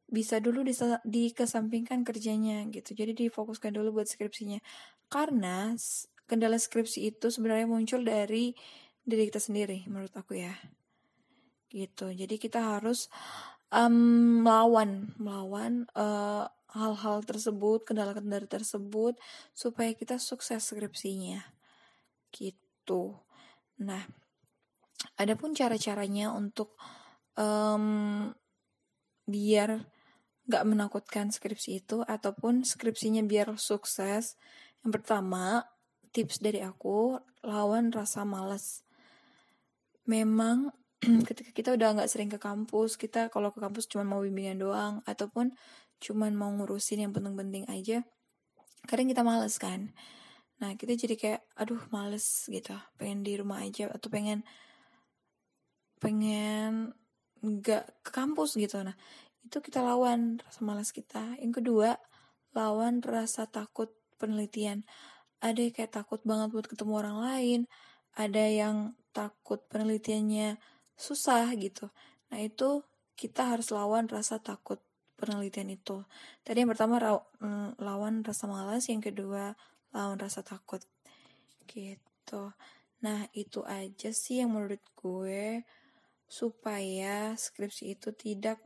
bisa 0.06 0.38
dulu 0.38 0.62
bisa 0.62 1.02
dikesampingkan 1.02 2.06
kerjanya 2.06 2.62
gitu. 2.70 2.94
Jadi 2.94 3.26
difokuskan 3.26 3.74
dulu 3.74 4.02
buat 4.02 4.08
skripsinya. 4.10 4.62
Karena 5.10 5.74
kendala 6.30 6.58
skripsi 6.62 7.10
itu 7.14 7.30
sebenarnya 7.34 7.66
muncul 7.70 8.06
dari 8.06 8.54
diri 9.06 9.24
kita 9.30 9.42
sendiri 9.42 9.86
menurut 9.90 10.14
aku 10.14 10.38
ya. 10.38 10.54
Gitu. 11.74 12.14
Jadi 12.14 12.36
kita 12.38 12.78
harus 12.78 13.10
um, 13.74 14.46
melawan 14.46 15.18
melawan 15.18 15.90
eh, 15.98 16.46
hal-hal 16.76 17.24
tersebut, 17.24 17.88
kendala-kendala 17.88 18.46
tersebut 18.46 19.16
supaya 19.56 19.96
kita 19.96 20.20
sukses 20.20 20.60
skripsinya. 20.60 21.40
Gitu. 22.36 23.16
Nah, 23.80 24.04
adapun 25.16 25.56
cara-caranya 25.56 26.36
untuk 26.36 26.76
um, 27.40 28.28
biar 29.26 29.88
gak 30.46 30.66
menakutkan 30.68 31.34
skripsi 31.34 31.82
itu 31.82 32.06
ataupun 32.06 32.68
skripsinya 32.68 33.26
biar 33.26 33.58
sukses. 33.58 34.38
Yang 34.86 34.92
pertama, 35.02 35.66
tips 36.14 36.40
dari 36.44 36.62
aku, 36.62 37.18
lawan 37.42 37.90
rasa 37.90 38.22
malas. 38.28 38.86
Memang 40.06 40.70
ketika 41.28 41.50
kita 41.50 41.70
udah 41.74 42.04
gak 42.04 42.12
sering 42.12 42.30
ke 42.30 42.38
kampus, 42.38 42.96
kita 42.96 43.34
kalau 43.34 43.50
ke 43.50 43.60
kampus 43.60 43.90
cuma 43.90 44.06
mau 44.06 44.22
bimbingan 44.22 44.62
doang 44.62 44.94
ataupun 45.10 45.52
cuma 46.04 46.30
mau 46.32 46.52
ngurusin 46.54 47.04
yang 47.06 47.14
penting-penting 47.16 47.66
aja, 47.72 48.04
kadang 48.90 49.10
kita 49.12 49.22
males 49.26 49.56
kan. 49.60 49.92
Nah, 50.62 50.74
kita 50.80 50.96
jadi 50.96 51.16
kayak 51.20 51.42
aduh 51.60 51.84
males 51.92 52.48
gitu, 52.48 52.76
pengen 52.96 53.24
di 53.28 53.36
rumah 53.36 53.64
aja 53.64 53.92
atau 53.92 54.08
pengen 54.08 54.48
pengen 56.00 56.96
nggak 57.44 57.84
ke 58.04 58.12
kampus 58.12 58.56
gitu. 58.56 58.80
Nah, 58.84 58.96
itu 59.46 59.62
kita 59.62 59.86
lawan 59.86 60.42
rasa 60.42 60.60
malas 60.66 60.90
kita 60.90 61.38
yang 61.38 61.54
kedua 61.54 62.02
lawan 62.58 63.06
rasa 63.06 63.46
takut 63.46 63.94
penelitian 64.18 64.82
ada 65.38 65.62
yang 65.62 65.74
kayak 65.76 65.94
takut 65.94 66.18
banget 66.26 66.50
buat 66.50 66.66
ketemu 66.66 66.94
orang 67.06 67.18
lain 67.22 67.60
ada 68.18 68.42
yang 68.42 68.98
takut 69.14 69.62
penelitiannya 69.70 70.58
susah 70.98 71.54
gitu 71.62 71.94
nah 72.34 72.42
itu 72.42 72.82
kita 73.14 73.54
harus 73.54 73.70
lawan 73.70 74.10
rasa 74.10 74.42
takut 74.42 74.82
penelitian 75.16 75.72
itu 75.74 76.04
tadi 76.44 76.64
yang 76.64 76.72
pertama 76.72 77.00
mm, 77.40 77.80
lawan 77.80 78.22
rasa 78.22 78.46
malas 78.48 78.88
yang 78.92 79.00
kedua 79.00 79.56
lawan 79.96 80.20
rasa 80.20 80.44
takut 80.44 80.84
gitu 81.68 82.52
nah 83.04 83.28
itu 83.36 83.64
aja 83.68 84.12
sih 84.12 84.44
yang 84.44 84.56
menurut 84.56 84.82
gue 84.96 85.64
supaya 86.26 87.38
skripsi 87.38 87.96
itu 87.96 88.12
tidak 88.12 88.60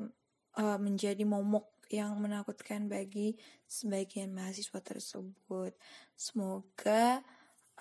uh, 0.58 0.80
menjadi 0.80 1.22
momok 1.28 1.80
yang 1.90 2.14
menakutkan 2.22 2.86
bagi 2.86 3.34
sebagian 3.66 4.30
mahasiswa 4.30 4.78
tersebut. 4.80 5.74
Semoga 6.14 7.26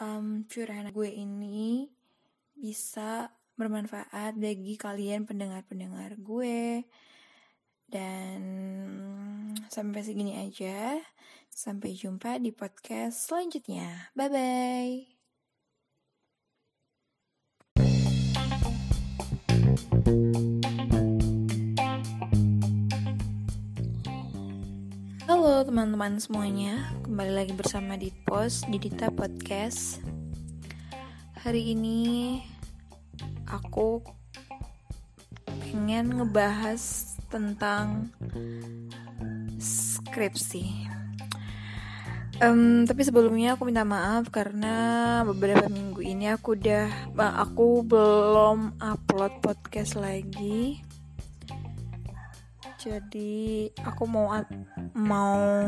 um, 0.00 0.48
curahan 0.48 0.88
gue 0.88 1.10
ini 1.12 1.92
bisa 2.56 3.28
bermanfaat 3.54 4.34
bagi 4.40 4.80
kalian 4.80 5.28
pendengar-pendengar 5.28 6.16
gue. 6.18 6.88
Dan 7.88 8.44
sampai 9.72 10.04
segini 10.04 10.36
aja. 10.36 11.00
Sampai 11.48 11.96
jumpa 11.96 12.36
di 12.36 12.52
podcast 12.52 13.32
selanjutnya. 13.32 14.12
Bye 14.12 14.28
bye. 14.28 14.96
Halo 25.24 25.64
teman-teman 25.64 26.20
semuanya, 26.20 26.92
kembali 27.08 27.32
lagi 27.32 27.52
bersama 27.56 27.96
di 27.96 28.12
Pos 28.12 28.68
di 28.68 28.76
Dita 28.76 29.08
Podcast. 29.08 30.04
Hari 31.40 31.72
ini 31.72 32.00
aku 33.48 34.04
pengen 35.48 36.20
ngebahas 36.20 37.07
tentang 37.28 38.12
skripsi. 39.60 40.88
Um, 42.38 42.86
tapi 42.86 43.02
sebelumnya 43.02 43.58
aku 43.58 43.66
minta 43.66 43.82
maaf 43.82 44.30
karena 44.30 45.20
beberapa 45.26 45.66
minggu 45.66 46.06
ini 46.06 46.30
aku 46.30 46.54
udah 46.54 46.86
aku 47.18 47.82
belum 47.82 48.78
upload 48.78 49.42
podcast 49.42 49.98
lagi 49.98 50.78
jadi 52.78 53.66
aku 53.82 54.06
mau 54.06 54.30
mau 54.94 55.66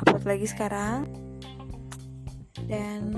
upload 0.00 0.24
lagi 0.24 0.48
sekarang 0.48 1.04
dan 2.72 3.12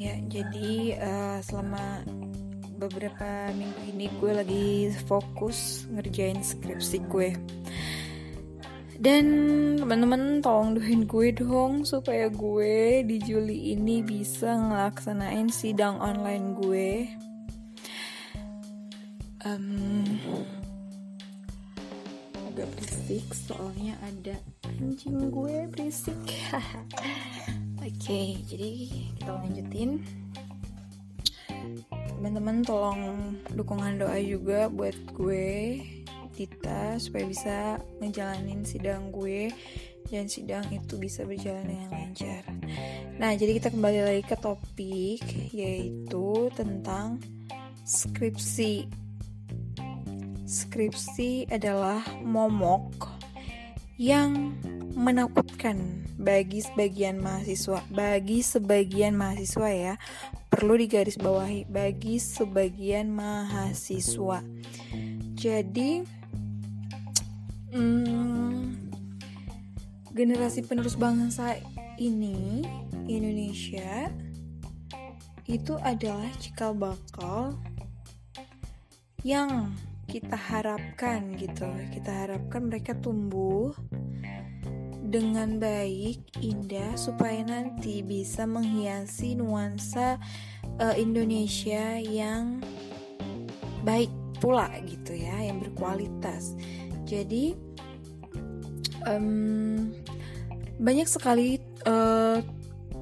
ya 0.00 0.16
jadi 0.24 0.72
uh, 1.04 1.38
selama 1.44 2.00
beberapa 2.76 3.50
minggu 3.56 3.80
ini 3.96 4.06
gue 4.20 4.32
lagi 4.36 4.68
fokus 5.08 5.88
ngerjain 5.88 6.44
skripsi 6.44 6.98
gue. 7.08 7.30
Dan 8.96 9.26
teman-teman 9.76 10.40
tolong 10.40 10.72
doain 10.76 11.04
gue 11.04 11.28
dong 11.36 11.84
supaya 11.84 12.32
gue 12.32 13.04
di 13.04 13.20
Juli 13.20 13.76
ini 13.76 14.00
bisa 14.00 14.56
ngelaksanain 14.56 15.52
sidang 15.52 16.00
online 16.00 16.46
gue. 16.56 16.88
Um, 19.44 20.02
agak 22.34 22.72
berisik 22.72 23.28
soalnya 23.36 24.00
ada 24.00 24.40
anjing 24.64 25.28
gue 25.28 25.68
berisik. 25.68 26.16
Oke 27.84 27.92
okay, 28.00 28.28
jadi 28.48 28.70
kita 29.20 29.30
lanjutin 29.30 30.00
teman-teman 32.26 32.66
tolong 32.66 33.38
dukungan 33.54 34.02
doa 34.02 34.18
juga 34.18 34.66
buat 34.66 34.98
gue 35.14 35.78
Dita 36.34 36.98
supaya 36.98 37.22
bisa 37.22 37.78
ngejalanin 38.02 38.66
sidang 38.66 39.14
gue 39.14 39.54
dan 40.10 40.26
sidang 40.26 40.66
itu 40.74 40.98
bisa 40.98 41.22
berjalan 41.22 41.70
dengan 41.70 41.86
lancar. 41.94 42.42
Nah, 43.22 43.30
jadi 43.38 43.62
kita 43.62 43.70
kembali 43.70 44.00
lagi 44.02 44.22
ke 44.26 44.34
topik 44.42 45.22
yaitu 45.54 46.50
tentang 46.58 47.22
skripsi 47.86 48.90
skripsi 50.50 51.46
adalah 51.54 52.02
momok 52.26 53.06
yang 54.02 54.50
menakutkan 54.98 56.02
bagi 56.18 56.58
sebagian 56.58 57.22
mahasiswa. 57.22 57.86
Bagi 57.86 58.42
sebagian 58.42 59.14
mahasiswa 59.14 59.70
ya, 59.70 59.94
perlu 60.56 60.80
digarisbawahi 60.80 61.68
bagi 61.68 62.16
sebagian 62.16 63.12
mahasiswa. 63.12 64.40
Jadi 65.36 66.00
hmm, 67.76 68.88
generasi 70.16 70.64
penerus 70.64 70.96
bangsa 70.96 71.60
ini 72.00 72.64
Indonesia 73.04 74.08
itu 75.44 75.76
adalah 75.84 76.32
cikal 76.40 76.72
bakal 76.72 77.52
yang 79.28 79.76
kita 80.08 80.40
harapkan 80.40 81.36
gitu 81.36 81.68
kita 81.92 82.24
harapkan 82.24 82.72
mereka 82.72 82.96
tumbuh 82.96 83.76
dengan 85.16 85.56
baik 85.56 86.44
indah 86.44 86.92
supaya 87.00 87.40
nanti 87.40 88.04
bisa 88.04 88.44
menghiasi 88.44 89.32
nuansa 89.32 90.20
uh, 90.76 90.92
Indonesia 90.92 91.96
yang 91.96 92.60
baik 93.80 94.12
pula 94.36 94.68
gitu 94.84 95.16
ya 95.16 95.40
yang 95.40 95.56
berkualitas 95.64 96.52
jadi 97.08 97.56
um, 99.08 99.88
banyak 100.76 101.08
sekali 101.08 101.64
uh, 101.88 102.44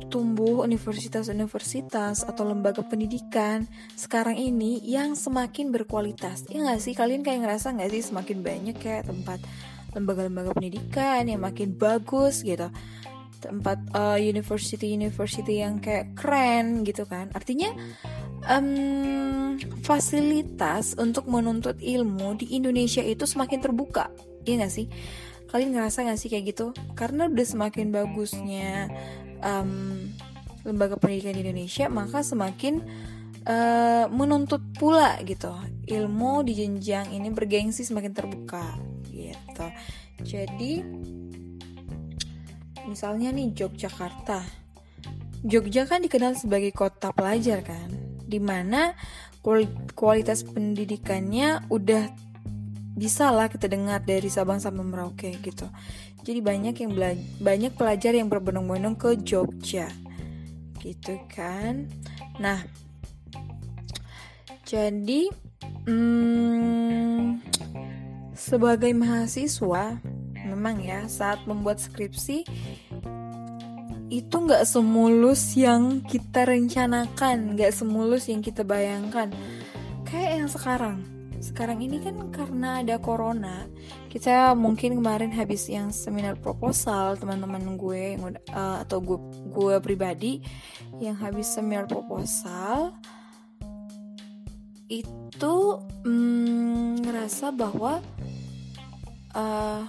tumbuh 0.07 0.63
universitas-universitas 0.63 2.23
atau 2.23 2.47
lembaga 2.47 2.87
pendidikan 2.87 3.67
sekarang 3.99 4.39
ini 4.39 4.79
yang 4.87 5.19
semakin 5.19 5.75
berkualitas. 5.75 6.47
Ya 6.47 6.63
nggak 6.63 6.79
sih? 6.79 6.95
Kalian 6.95 7.27
kayak 7.27 7.43
ngerasa 7.43 7.75
nggak 7.75 7.91
sih 7.91 8.15
semakin 8.15 8.39
banyak 8.47 8.77
kayak 8.79 9.11
tempat 9.11 9.43
lembaga-lembaga 9.95 10.55
pendidikan 10.55 11.27
yang 11.27 11.41
makin 11.43 11.75
bagus 11.75 12.43
gitu. 12.43 12.69
Tempat 13.41 13.79
uh, 13.95 14.19
university-university 14.21 15.63
yang 15.63 15.79
kayak 15.79 16.19
keren 16.19 16.83
gitu 16.83 17.07
kan. 17.09 17.31
Artinya 17.33 17.73
um, 18.51 19.57
fasilitas 19.87 20.99
untuk 20.99 21.31
menuntut 21.31 21.79
ilmu 21.81 22.37
di 22.37 22.59
Indonesia 22.59 23.01
itu 23.01 23.25
semakin 23.25 23.63
terbuka. 23.63 24.11
Iya 24.45 24.65
nggak 24.65 24.73
sih? 24.73 24.87
Kalian 25.55 25.71
ngerasa 25.79 26.03
gak 26.03 26.19
sih 26.19 26.27
kayak 26.35 26.51
gitu? 26.51 26.75
Karena 26.99 27.31
udah 27.31 27.47
semakin 27.47 27.95
bagusnya 27.95 28.91
um, 29.39 30.11
lembaga 30.65 30.97
pendidikan 30.97 31.37
di 31.37 31.45
Indonesia 31.45 31.87
maka 31.93 32.25
semakin 32.25 32.81
uh, 33.45 34.09
menuntut 34.09 34.65
pula 34.81 35.21
gitu 35.23 35.53
ilmu 35.85 36.43
di 36.49 36.57
jenjang 36.57 37.13
ini 37.13 37.29
bergengsi 37.29 37.85
semakin 37.85 38.13
terbuka 38.17 38.65
gitu 39.15 39.67
jadi 40.27 40.73
misalnya 42.91 43.31
nih 43.31 43.55
Yogyakarta 43.55 44.43
Jogja 45.45 45.85
kan 45.85 46.01
dikenal 46.03 46.35
sebagai 46.35 46.73
kota 46.73 47.13
pelajar 47.15 47.63
kan 47.63 47.89
di 48.25 48.41
mana 48.41 48.97
kualitas 49.95 50.43
pendidikannya 50.43 51.69
udah 51.69 52.09
bisa 52.95 53.29
lah 53.31 53.51
kita 53.51 53.69
dengar 53.69 54.01
dari 54.03 54.27
Sabang 54.33 54.59
sampai 54.59 54.83
Merauke 54.83 55.31
gitu 55.45 55.69
jadi 56.25 56.41
banyak 56.41 56.75
yang 56.81 56.93
banyak 57.45 57.73
pelajar 57.77 58.17
yang 58.17 58.33
berbondong-bondong 58.33 58.97
ke 58.97 59.21
Jogja. 59.21 59.93
Gitu 60.81 61.21
kan. 61.29 61.85
Nah, 62.41 62.65
jadi 64.65 65.29
hmm, 65.85 67.45
sebagai 68.35 68.91
mahasiswa 68.93 69.99
memang 70.35 70.83
ya 70.83 71.07
saat 71.09 71.41
membuat 71.49 71.81
skripsi 71.81 72.45
itu 74.13 74.37
nggak 74.37 74.69
semulus 74.69 75.57
yang 75.57 76.05
kita 76.05 76.47
rencanakan, 76.47 77.57
nggak 77.57 77.73
semulus 77.73 78.29
yang 78.31 78.45
kita 78.45 78.63
bayangkan. 78.63 79.33
Kayak 80.07 80.31
yang 80.39 80.51
sekarang 80.53 80.99
sekarang 81.45 81.85
ini 81.85 82.01
kan 82.01 82.33
karena 82.33 82.81
ada 82.81 82.97
corona 82.97 83.69
kita 84.09 84.57
mungkin 84.57 84.97
kemarin 84.97 85.29
habis 85.29 85.69
yang 85.69 85.93
seminar 85.93 86.41
proposal 86.41 87.21
teman-teman 87.21 87.77
gue 87.77 88.17
uh, 88.17 88.81
atau 88.81 89.05
gue 89.05 89.21
gue 89.53 89.77
pribadi 89.85 90.41
yang 91.05 91.13
habis 91.21 91.53
seminar 91.53 91.85
proposal 91.85 92.97
itu 95.03 95.55
mm, 96.07 97.03
ngerasa 97.03 97.51
bahwa 97.51 97.99
uh, 99.35 99.83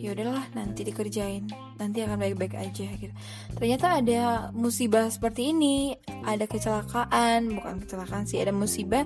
ya 0.00 0.16
udahlah 0.16 0.44
nanti 0.56 0.84
dikerjain 0.88 1.44
nanti 1.76 2.00
akan 2.00 2.16
baik-baik 2.16 2.56
aja 2.56 2.88
gitu. 2.96 3.12
Ternyata 3.56 4.00
ada 4.00 4.48
musibah 4.56 5.08
seperti 5.12 5.52
ini 5.52 5.92
ada 6.24 6.48
kecelakaan 6.48 7.52
bukan 7.52 7.84
kecelakaan 7.84 8.24
sih 8.24 8.40
ada 8.40 8.52
musibah 8.56 9.04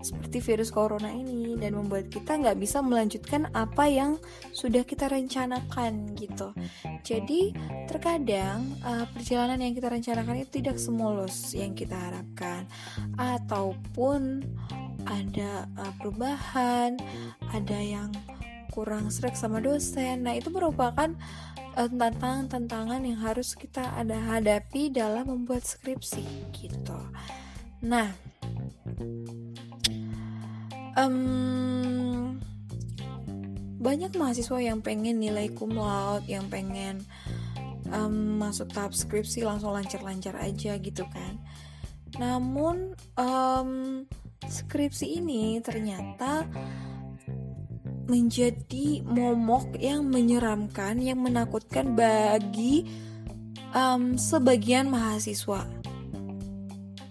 seperti 0.00 0.40
virus 0.40 0.72
corona 0.72 1.12
ini 1.12 1.54
dan 1.60 1.76
membuat 1.76 2.08
kita 2.08 2.40
nggak 2.40 2.58
bisa 2.58 2.80
melanjutkan 2.80 3.46
apa 3.52 3.84
yang 3.86 4.16
sudah 4.50 4.82
kita 4.82 5.06
rencanakan 5.06 6.16
gitu. 6.16 6.50
Jadi 7.06 7.54
terkadang 7.86 8.64
uh, 8.82 9.06
perjalanan 9.12 9.60
yang 9.60 9.76
kita 9.76 9.92
rencanakan 9.92 10.42
itu 10.42 10.64
tidak 10.64 10.80
semulus 10.80 11.52
yang 11.54 11.76
kita 11.76 11.94
harapkan. 11.94 12.66
Ataupun 13.20 14.42
ada 15.08 15.68
uh, 15.78 15.92
perubahan 16.00 16.96
ada 17.52 17.78
yang 17.78 18.10
kurang 18.70 19.10
serak 19.10 19.34
sama 19.34 19.58
dosen. 19.58 20.24
Nah, 20.24 20.38
itu 20.38 20.48
merupakan 20.48 21.12
uh, 21.76 21.90
tantangan-tantangan 21.90 23.02
yang 23.02 23.18
harus 23.20 23.58
kita 23.58 23.82
ada 23.98 24.16
hadapi 24.16 24.94
dalam 24.94 25.28
membuat 25.28 25.66
skripsi 25.66 26.54
gitu. 26.54 26.98
Nah, 27.84 28.14
um, 30.96 32.38
banyak 33.80 34.12
mahasiswa 34.14 34.58
yang 34.60 34.84
pengen 34.84 35.18
nilai 35.18 35.48
cum 35.50 35.72
laude, 35.74 36.28
yang 36.28 36.46
pengen 36.52 37.00
um, 37.88 38.36
masuk 38.36 38.68
tahap 38.70 38.92
skripsi 38.92 39.42
langsung 39.44 39.72
lancar-lancar 39.72 40.36
aja 40.36 40.76
gitu 40.76 41.04
kan. 41.08 41.40
Namun 42.20 42.92
um, 43.16 44.04
skripsi 44.44 45.20
ini 45.20 45.64
ternyata 45.64 46.44
menjadi 48.10 49.06
momok 49.06 49.78
yang 49.78 50.10
menyeramkan, 50.10 50.98
yang 50.98 51.22
menakutkan 51.22 51.94
bagi 51.94 52.82
um, 53.70 54.18
sebagian 54.18 54.90
mahasiswa. 54.90 55.62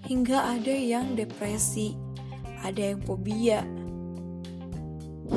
Hingga 0.03 0.59
ada 0.59 0.75
yang 0.75 1.15
depresi, 1.15 1.95
ada 2.59 2.91
yang 2.91 2.99
fobia, 3.07 3.63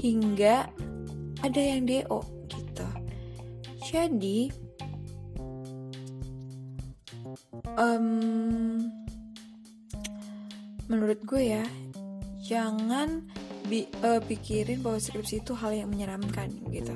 hingga 0.03 0.67
ada 1.45 1.61
yang 1.61 1.87
DO 1.87 2.21
gitu. 2.51 2.89
Jadi, 3.87 4.49
um, 7.77 8.81
menurut 10.89 11.21
gue 11.23 11.43
ya, 11.61 11.65
jangan 12.43 13.32
bi 13.69 13.87
uh, 14.03 14.19
pikirin 14.23 14.83
bahwa 14.83 14.99
skripsi 14.99 15.43
itu 15.45 15.53
hal 15.55 15.73
yang 15.75 15.89
menyeramkan 15.91 16.51
gitu. 16.71 16.95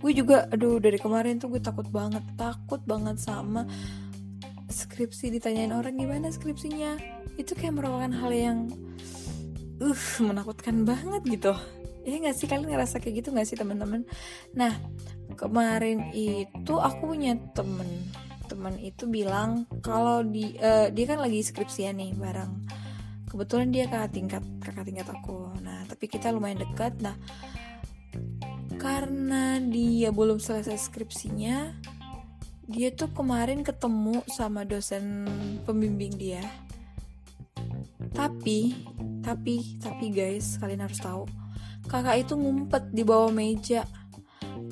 Gue 0.00 0.12
juga 0.16 0.48
aduh 0.48 0.80
dari 0.80 0.96
kemarin 0.96 1.36
tuh 1.36 1.52
gue 1.52 1.60
takut 1.60 1.84
banget 1.92 2.24
takut 2.40 2.80
banget 2.88 3.20
sama 3.20 3.68
skripsi 4.70 5.34
ditanyain 5.34 5.74
orang 5.74 5.94
gimana 5.98 6.32
skripsinya. 6.32 6.96
Itu 7.36 7.54
kayak 7.54 7.76
merupakan 7.76 8.10
hal 8.10 8.30
yang 8.32 8.58
uh 9.80 10.04
menakutkan 10.20 10.88
banget 10.88 11.22
gitu. 11.28 11.52
Ya 12.04 12.16
nggak 12.16 12.36
sih? 12.36 12.48
Kalian 12.48 12.72
ngerasa 12.72 12.98
kayak 12.98 13.24
gitu 13.24 13.28
nggak 13.30 13.48
sih 13.48 13.60
teman-teman? 13.60 14.08
Nah 14.56 14.72
kemarin 15.36 16.10
itu 16.16 16.74
aku 16.80 17.12
punya 17.12 17.36
temen. 17.52 17.86
Temen 18.50 18.74
itu 18.82 19.06
bilang 19.06 19.62
kalau 19.78 20.26
di 20.26 20.58
uh, 20.58 20.90
dia 20.90 21.06
kan 21.06 21.22
lagi 21.22 21.38
skripsian 21.38 22.02
nih 22.02 22.18
bareng. 22.18 22.66
Kebetulan 23.30 23.70
dia 23.70 23.86
kakak 23.86 24.10
tingkat 24.10 24.42
kakak 24.58 24.84
tingkat 24.90 25.06
aku. 25.06 25.54
Nah 25.62 25.69
tapi 26.00 26.16
kita 26.16 26.32
lumayan 26.32 26.64
dekat. 26.64 26.96
Nah 27.04 27.12
karena 28.80 29.60
dia 29.60 30.08
belum 30.08 30.40
selesai 30.40 30.88
skripsinya 30.88 31.76
dia 32.64 32.88
tuh 32.88 33.12
kemarin 33.12 33.60
ketemu 33.60 34.24
sama 34.32 34.64
dosen 34.64 35.28
pembimbing 35.68 36.16
dia. 36.16 36.40
Tapi 38.16 38.80
tapi 39.20 39.76
tapi 39.76 40.08
guys 40.08 40.56
kalian 40.56 40.88
harus 40.88 41.04
tahu 41.04 41.28
kakak 41.92 42.24
itu 42.24 42.32
ngumpet 42.32 42.88
di 42.96 43.04
bawah 43.04 43.28
meja 43.28 43.84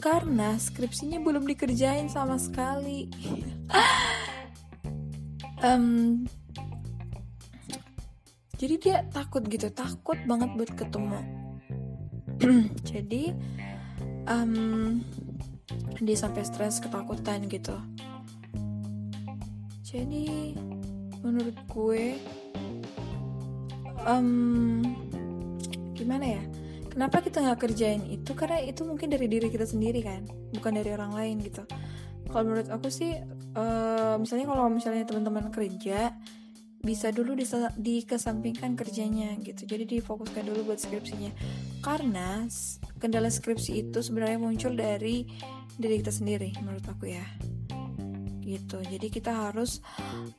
karena 0.00 0.56
skripsinya 0.56 1.20
belum 1.20 1.44
dikerjain 1.44 2.08
sama 2.08 2.40
sekali. 2.40 3.12
Um, 5.58 6.22
jadi 8.58 8.74
dia 8.74 8.96
takut 9.14 9.46
gitu 9.46 9.70
takut 9.70 10.18
banget 10.26 10.50
buat 10.58 10.70
ketemu. 10.74 11.22
Jadi 12.90 13.30
um, 14.26 14.98
dia 16.02 16.16
sampai 16.18 16.42
stres 16.42 16.82
ketakutan 16.82 17.46
gitu. 17.46 17.78
Jadi 19.86 20.58
menurut 21.22 21.54
gue 21.70 22.18
um, 24.02 24.82
gimana 25.94 26.26
ya? 26.26 26.42
Kenapa 26.90 27.22
kita 27.22 27.38
nggak 27.38 27.62
kerjain 27.62 28.02
itu? 28.10 28.34
Karena 28.34 28.58
itu 28.58 28.82
mungkin 28.82 29.06
dari 29.06 29.30
diri 29.30 29.54
kita 29.54 29.70
sendiri 29.70 30.02
kan 30.02 30.26
bukan 30.50 30.82
dari 30.82 30.90
orang 30.90 31.14
lain 31.14 31.36
gitu. 31.46 31.62
Kalau 32.26 32.42
menurut 32.42 32.68
aku 32.74 32.90
sih 32.90 33.14
uh, 33.54 34.18
misalnya 34.18 34.50
kalau 34.50 34.66
misalnya 34.66 35.06
teman-teman 35.06 35.46
kerja 35.54 36.10
bisa 36.78 37.10
dulu 37.10 37.34
dikesampingkan 37.74 38.78
kerjanya 38.78 39.34
gitu. 39.42 39.66
Jadi 39.66 39.98
difokuskan 39.98 40.46
dulu 40.46 40.72
buat 40.72 40.78
skripsinya. 40.78 41.34
Karena 41.82 42.46
kendala 43.02 43.30
skripsi 43.30 43.88
itu 43.88 43.98
sebenarnya 43.98 44.38
muncul 44.38 44.74
dari 44.78 45.26
diri 45.78 46.02
kita 46.02 46.14
sendiri 46.14 46.54
menurut 46.62 46.86
aku 46.86 47.10
ya. 47.10 47.26
Gitu. 48.42 48.78
Jadi 48.80 49.06
kita 49.12 49.50
harus 49.50 49.84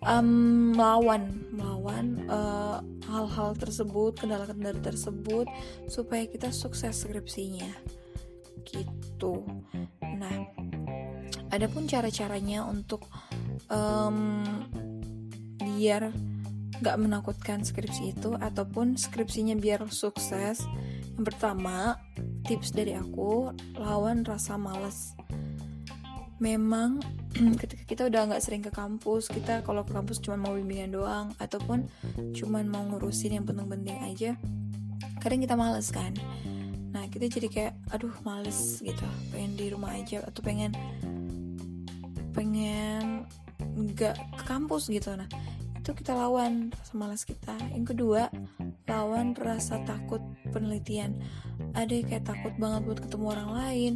um, 0.02 0.74
melawan 0.74 1.46
melawan 1.54 2.26
uh, 2.26 2.82
hal-hal 3.06 3.54
tersebut 3.54 4.18
kendala-kendala 4.18 4.80
tersebut 4.82 5.46
supaya 5.92 6.26
kita 6.26 6.50
sukses 6.50 7.04
skripsinya. 7.04 7.70
Gitu. 8.64 9.34
Nah 10.02 10.50
adapun 11.50 11.86
cara-caranya 11.90 12.66
untuk 12.66 13.06
um, 13.70 14.46
biar 15.80 16.12
gak 16.84 17.00
menakutkan 17.00 17.64
skripsi 17.64 18.20
itu 18.20 18.36
ataupun 18.36 19.00
skripsinya 19.00 19.56
biar 19.56 19.88
sukses. 19.88 20.68
Yang 21.16 21.24
pertama 21.32 21.96
tips 22.44 22.76
dari 22.76 23.00
aku 23.00 23.56
lawan 23.80 24.28
rasa 24.28 24.60
males. 24.60 25.16
Memang 26.44 27.00
ketika 27.64 27.84
kita 27.88 28.02
udah 28.12 28.32
nggak 28.32 28.44
sering 28.44 28.64
ke 28.64 28.72
kampus 28.72 29.28
kita 29.28 29.64
kalau 29.64 29.84
ke 29.84 29.92
kampus 29.92 30.24
cuma 30.24 30.40
mau 30.40 30.56
bimbingan 30.56 30.96
doang 30.96 31.28
ataupun 31.38 31.88
cuma 32.32 32.64
mau 32.64 32.84
ngurusin 32.88 33.36
yang 33.38 33.46
penting-penting 33.46 34.00
aja 34.08 34.32
kadang 35.20 35.44
kita 35.44 35.56
males 35.60 35.92
kan. 35.92 36.16
Nah 36.96 37.06
kita 37.12 37.28
jadi 37.28 37.48
kayak 37.52 37.74
aduh 37.92 38.16
males 38.24 38.80
gitu. 38.80 39.06
Pengen 39.36 39.54
di 39.60 39.68
rumah 39.68 39.94
aja 39.94 40.24
atau 40.24 40.40
pengen 40.40 40.72
pengen 42.32 43.28
nggak 43.60 44.16
ke 44.16 44.44
kampus 44.48 44.88
gitu. 44.88 45.12
Nah 45.14 45.28
itu 45.90 46.06
kita 46.06 46.14
lawan 46.14 46.70
rasa 46.70 46.94
malas 46.94 47.26
kita. 47.26 47.58
Yang 47.74 47.98
kedua 47.98 48.30
lawan 48.86 49.34
rasa 49.34 49.82
takut 49.90 50.22
penelitian. 50.54 51.18
Ada 51.74 51.90
yang 51.90 52.06
kayak 52.06 52.30
takut 52.30 52.54
banget 52.62 52.86
buat 52.86 53.00
ketemu 53.02 53.26
orang 53.34 53.50
lain 53.58 53.94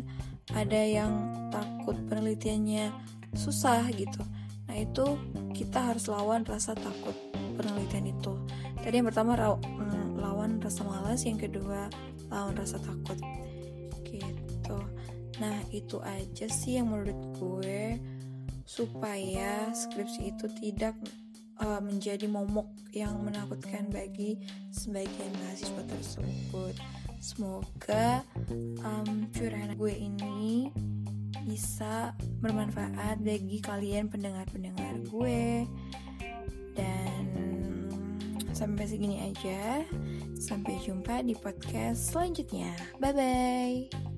ada 0.58 0.82
yang 0.82 1.14
takut 1.54 1.94
penelitiannya 2.10 2.90
susah 3.38 3.94
gitu. 3.94 4.26
Nah 4.66 4.74
itu 4.74 5.06
kita 5.54 5.94
harus 5.94 6.10
lawan 6.10 6.42
rasa 6.50 6.74
takut 6.74 7.14
penelitian 7.62 8.10
itu. 8.10 8.42
Tadi 8.82 8.98
yang 8.98 9.14
pertama 9.14 9.38
mm, 9.38 10.18
lawan 10.18 10.58
rasa 10.66 10.82
malas 10.90 11.22
yang 11.30 11.38
kedua 11.38 11.94
lawan 12.34 12.58
rasa 12.58 12.82
takut. 12.82 13.22
Gitu. 14.02 14.78
Nah 15.38 15.62
itu 15.70 16.02
aja 16.02 16.50
sih 16.50 16.82
yang 16.82 16.90
menurut 16.90 17.38
gue 17.38 18.02
supaya 18.66 19.70
skripsi 19.78 20.34
itu 20.34 20.50
tidak 20.58 20.98
uh, 21.62 21.82
menjadi 21.84 22.26
momok 22.26 22.70
yang 22.94 23.20
menakutkan 23.22 23.90
bagi 23.90 24.40
sebagian 24.74 25.34
mahasiswa 25.44 25.84
tersebut. 25.86 26.76
Semoga 27.24 28.26
um, 28.84 29.30
curahan 29.32 29.74
gue 29.80 29.94
ini 29.96 30.70
bisa 31.44 32.12
bermanfaat 32.40 33.20
bagi 33.20 33.60
kalian 33.60 34.08
pendengar-pendengar 34.08 35.00
gue. 35.08 35.68
Dan 36.74 37.26
sampai 38.52 38.86
segini 38.88 39.24
aja. 39.24 39.84
Sampai 40.40 40.76
jumpa 40.84 41.24
di 41.24 41.36
podcast 41.38 42.12
selanjutnya. 42.12 42.76
Bye 43.00 43.14
bye 43.16 44.13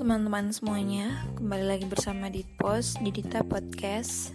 teman-teman 0.00 0.48
semuanya, 0.48 1.28
kembali 1.36 1.76
lagi 1.76 1.84
bersama 1.84 2.32
di 2.32 2.40
Pos 2.40 2.96
di 3.04 3.12
Dita 3.12 3.44
Podcast. 3.44 4.32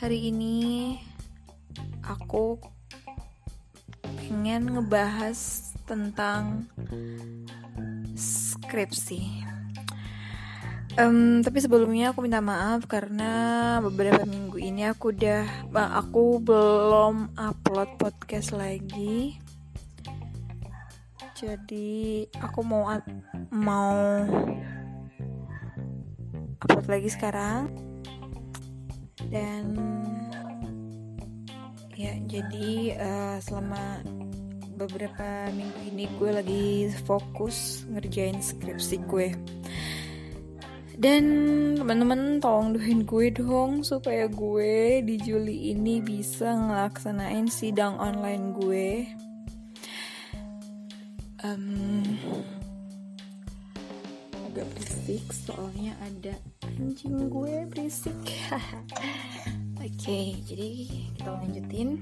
Hari 0.00 0.32
ini 0.32 0.96
aku 2.00 2.56
pengen 4.00 4.80
ngebahas 4.80 5.68
tentang 5.84 6.64
skripsi. 8.16 9.44
Um, 10.96 11.44
tapi 11.44 11.60
sebelumnya 11.60 12.16
aku 12.16 12.24
minta 12.24 12.40
maaf 12.40 12.88
karena 12.88 13.76
beberapa 13.84 14.24
minggu 14.24 14.56
ini 14.56 14.88
aku 14.88 15.12
udah 15.12 15.68
aku 16.00 16.40
belum 16.40 17.36
upload 17.36 18.00
podcast 18.00 18.56
lagi 18.56 19.43
jadi 21.44 22.24
aku 22.40 22.64
mau 22.64 22.88
mau 23.52 23.92
upload 26.64 26.88
lagi 26.88 27.10
sekarang. 27.12 27.68
Dan 29.28 29.76
ya 31.94 32.16
jadi 32.24 32.96
uh, 32.96 33.36
selama 33.44 34.00
beberapa 34.74 35.52
minggu 35.54 35.80
ini 35.94 36.04
gue 36.18 36.30
lagi 36.32 36.66
fokus 37.04 37.84
ngerjain 37.92 38.40
skripsi 38.40 38.96
gue. 39.04 39.28
Dan 40.94 41.24
teman-teman 41.74 42.38
tolong 42.38 42.78
doain 42.78 43.02
gue 43.02 43.26
dong 43.34 43.82
supaya 43.82 44.30
gue 44.30 45.02
di 45.02 45.18
Juli 45.18 45.74
ini 45.74 45.98
bisa 45.98 46.54
ngelaksanain 46.54 47.50
sidang 47.50 47.98
online 47.98 48.54
gue 48.54 48.88
um, 51.44 52.02
agak 54.50 54.66
berisik 54.72 55.24
soalnya 55.30 55.92
ada 56.00 56.34
anjing 56.64 57.28
gue 57.28 57.68
berisik. 57.68 58.16
Oke 59.84 59.92
okay, 60.00 60.26
jadi 60.48 60.68
kita 61.20 61.30
lanjutin. 61.30 62.00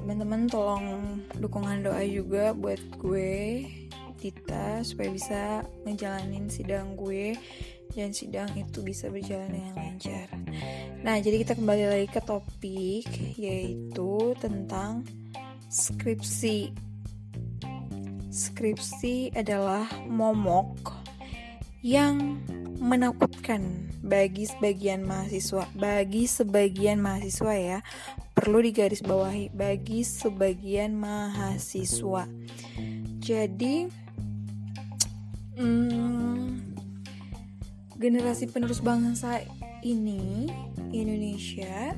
Teman-teman 0.00 0.50
tolong 0.50 1.22
dukungan 1.38 1.86
doa 1.86 2.02
juga 2.02 2.50
buat 2.50 2.80
gue 2.98 3.62
Tita 4.20 4.84
supaya 4.84 5.08
bisa 5.08 5.40
ngejalanin 5.88 6.52
sidang 6.52 6.92
gue 6.92 7.32
dan 7.96 8.12
sidang 8.12 8.52
itu 8.52 8.84
bisa 8.84 9.08
berjalan 9.08 9.48
dengan 9.48 9.74
lancar. 9.80 10.28
Nah, 11.00 11.16
jadi 11.24 11.40
kita 11.40 11.56
kembali 11.56 11.84
lagi 11.88 12.08
ke 12.12 12.20
topik 12.20 13.08
yaitu 13.40 14.36
tentang 14.36 15.08
skripsi 15.72 16.89
skripsi 18.30 19.34
adalah 19.34 19.90
momok 20.06 20.94
yang 21.82 22.38
menakutkan 22.80 23.90
bagi 24.00 24.48
sebagian 24.48 25.04
mahasiswa. 25.04 25.66
Bagi 25.76 26.24
sebagian 26.24 27.02
mahasiswa 27.02 27.52
ya, 27.58 27.78
perlu 28.32 28.64
digarisbawahi 28.64 29.52
bagi 29.52 30.06
sebagian 30.06 30.96
mahasiswa. 30.96 32.24
Jadi 33.20 33.90
hmm, 35.60 36.72
generasi 38.00 38.48
penerus 38.48 38.80
bangsa 38.80 39.44
ini 39.84 40.48
Indonesia 40.88 41.92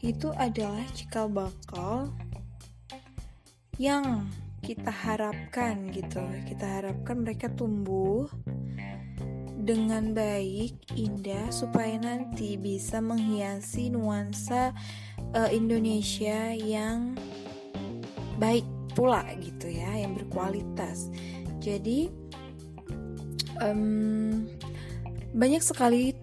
itu 0.00 0.32
adalah 0.38 0.86
cikal 0.94 1.28
bakal 1.28 2.14
yang 3.76 4.30
kita 4.60 4.92
harapkan 4.92 5.88
gitu. 5.90 6.20
Kita 6.46 6.80
harapkan 6.80 7.24
mereka 7.24 7.48
tumbuh 7.52 8.28
dengan 9.60 10.16
baik 10.16 10.96
indah 10.96 11.52
supaya 11.52 12.00
nanti 12.00 12.56
bisa 12.56 12.98
menghiasi 13.04 13.92
nuansa 13.92 14.72
uh, 15.36 15.50
Indonesia 15.52 16.56
yang 16.56 17.14
baik 18.40 18.64
pula 18.96 19.24
gitu 19.38 19.68
ya 19.68 20.00
yang 20.00 20.16
berkualitas. 20.16 21.12
Jadi 21.60 22.08
um, 23.60 24.48
banyak 25.36 25.62
sekali 25.62 26.16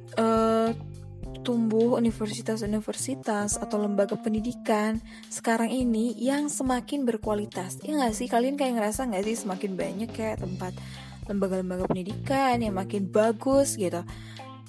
tumbuh 1.48 1.96
universitas-universitas 1.96 3.56
atau 3.56 3.80
lembaga 3.80 4.20
pendidikan 4.20 5.00
sekarang 5.32 5.72
ini 5.72 6.12
yang 6.20 6.52
semakin 6.52 7.08
berkualitas. 7.08 7.80
Ya 7.88 7.96
nggak 7.96 8.12
sih? 8.20 8.28
Kalian 8.28 8.60
kayak 8.60 8.76
ngerasa 8.76 9.08
nggak 9.08 9.24
sih 9.24 9.48
semakin 9.48 9.80
banyak 9.80 10.12
kayak 10.12 10.44
tempat 10.44 10.76
lembaga-lembaga 11.32 11.88
pendidikan 11.88 12.60
yang 12.60 12.76
makin 12.76 13.08
bagus 13.08 13.80
gitu. 13.80 14.04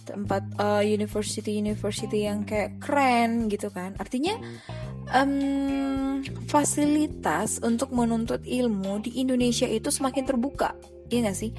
Tempat 0.07 0.55
uh, 0.63 0.87
university-university 0.87 2.31
yang 2.31 2.47
kayak 2.47 2.79
keren 2.79 3.51
gitu 3.51 3.75
kan. 3.75 3.99
Artinya 3.99 4.39
um, 5.19 6.23
fasilitas 6.47 7.59
untuk 7.59 7.91
menuntut 7.91 8.47
ilmu 8.47 9.03
di 9.03 9.19
Indonesia 9.19 9.67
itu 9.67 9.91
semakin 9.91 10.23
terbuka. 10.31 10.79
Iya 11.11 11.27
gak 11.27 11.39
sih? 11.43 11.51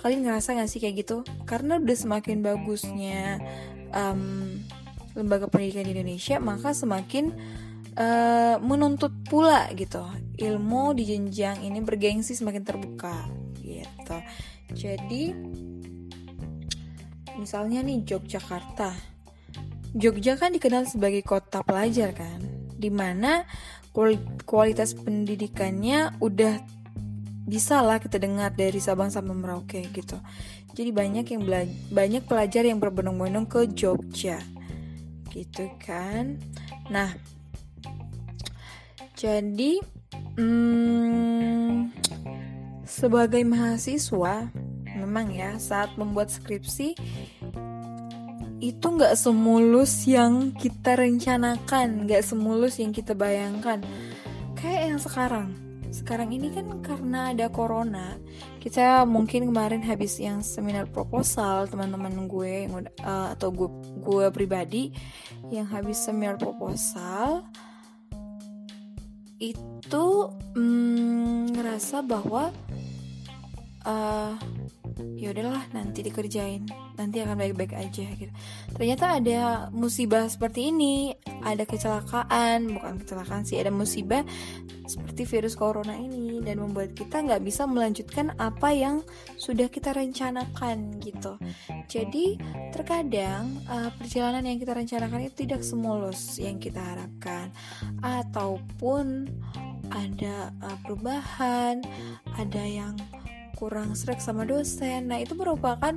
Kalian 0.00 0.24
ngerasa 0.24 0.56
gak 0.56 0.72
sih 0.72 0.80
kayak 0.80 1.04
gitu? 1.04 1.20
Karena 1.44 1.76
udah 1.76 1.96
semakin 1.96 2.40
bagusnya 2.40 3.44
um, 3.94 4.58
lembaga 5.14 5.46
pendidikan 5.46 5.86
di 5.86 5.94
Indonesia 5.94 6.42
maka 6.42 6.74
semakin 6.74 7.30
uh, 7.94 8.58
menuntut 8.60 9.14
pula 9.30 9.70
gitu. 9.72 10.02
Ilmu 10.34 10.98
di 10.98 11.06
jenjang 11.06 11.62
ini 11.62 11.78
bergengsi 11.80 12.34
semakin 12.34 12.62
terbuka 12.66 13.30
gitu. 13.62 14.18
Jadi 14.74 15.30
misalnya 17.38 17.80
nih 17.86 18.02
Yogyakarta. 18.02 19.14
Jogja 19.94 20.34
kan 20.34 20.50
dikenal 20.50 20.90
sebagai 20.90 21.22
kota 21.22 21.62
pelajar 21.62 22.10
kan 22.10 22.42
di 22.74 22.90
mana 22.90 23.46
kualitas 24.42 24.98
pendidikannya 24.98 26.18
udah 26.18 26.58
bisa 27.44 27.84
lah 27.84 28.00
kita 28.00 28.16
dengar 28.16 28.56
dari 28.56 28.80
Sabang 28.80 29.12
sampai 29.12 29.36
Merauke 29.36 29.84
gitu. 29.92 30.16
Jadi 30.72 30.90
banyak 30.90 31.26
yang 31.28 31.42
banyak 31.92 32.24
pelajar 32.24 32.64
yang 32.64 32.80
berbondong-bondong 32.80 33.46
ke 33.46 33.60
Jogja. 33.70 34.40
Gitu 35.28 35.68
kan? 35.84 36.40
Nah 36.88 37.12
jadi 39.14 39.78
hmm, 40.40 41.92
sebagai 42.88 43.44
mahasiswa 43.44 44.48
memang 44.84 45.30
ya 45.30 45.60
saat 45.60 45.92
membuat 46.00 46.32
skripsi 46.32 46.96
itu 48.64 48.86
nggak 48.88 49.20
semulus 49.20 50.08
yang 50.08 50.56
kita 50.56 50.96
rencanakan 50.96 52.08
nggak 52.08 52.24
semulus 52.24 52.80
yang 52.80 52.96
kita 52.96 53.12
bayangkan. 53.12 53.84
Kayak 54.56 54.96
yang 54.96 55.00
sekarang 55.02 55.63
sekarang 55.94 56.34
ini 56.34 56.50
kan 56.50 56.82
karena 56.82 57.30
ada 57.30 57.46
corona 57.46 58.18
kita 58.58 59.06
mungkin 59.06 59.46
kemarin 59.46 59.78
habis 59.78 60.18
yang 60.18 60.42
seminar 60.42 60.90
proposal 60.90 61.70
teman-teman 61.70 62.26
gue 62.26 62.66
uh, 63.06 63.30
atau 63.30 63.54
gue 63.54 63.70
gue 64.02 64.26
pribadi 64.34 64.90
yang 65.54 65.70
habis 65.70 66.02
seminar 66.02 66.34
proposal 66.34 67.46
itu 69.38 70.06
mm, 70.58 71.54
ngerasa 71.54 72.02
bahwa 72.02 72.50
uh, 73.86 74.34
ya 75.18 75.34
udahlah 75.34 75.64
nanti 75.74 76.06
dikerjain 76.06 76.66
nanti 76.94 77.18
akan 77.22 77.36
baik-baik 77.38 77.74
aja 77.74 78.06
gitu. 78.14 78.30
Ternyata 78.78 79.18
ada 79.18 79.40
musibah 79.74 80.30
seperti 80.30 80.70
ini 80.70 81.10
ada 81.42 81.66
kecelakaan 81.66 82.78
bukan 82.78 82.94
kecelakaan 83.02 83.42
sih 83.42 83.58
ada 83.58 83.74
musibah 83.74 84.22
seperti 84.86 85.24
virus 85.26 85.58
corona 85.58 85.96
ini 85.96 86.38
dan 86.44 86.60
membuat 86.60 86.92
kita 86.92 87.24
nggak 87.24 87.42
bisa 87.42 87.64
melanjutkan 87.64 88.36
apa 88.36 88.70
yang 88.70 89.00
sudah 89.40 89.66
kita 89.66 89.90
rencanakan 89.96 91.00
gitu. 91.02 91.40
Jadi 91.90 92.38
terkadang 92.70 93.64
uh, 93.66 93.90
perjalanan 93.96 94.44
yang 94.44 94.58
kita 94.60 94.76
rencanakan 94.76 95.26
itu 95.26 95.48
tidak 95.48 95.64
semulus 95.66 96.38
yang 96.38 96.60
kita 96.60 96.78
harapkan. 96.78 97.50
Ataupun 98.04 99.26
ada 99.90 100.52
uh, 100.62 100.78
perubahan 100.84 101.80
ada 102.36 102.62
yang 102.64 102.94
kurang 103.54 103.94
serak 103.94 104.20
sama 104.20 104.44
dosen. 104.44 105.08
Nah, 105.08 105.22
itu 105.22 105.38
merupakan 105.38 105.96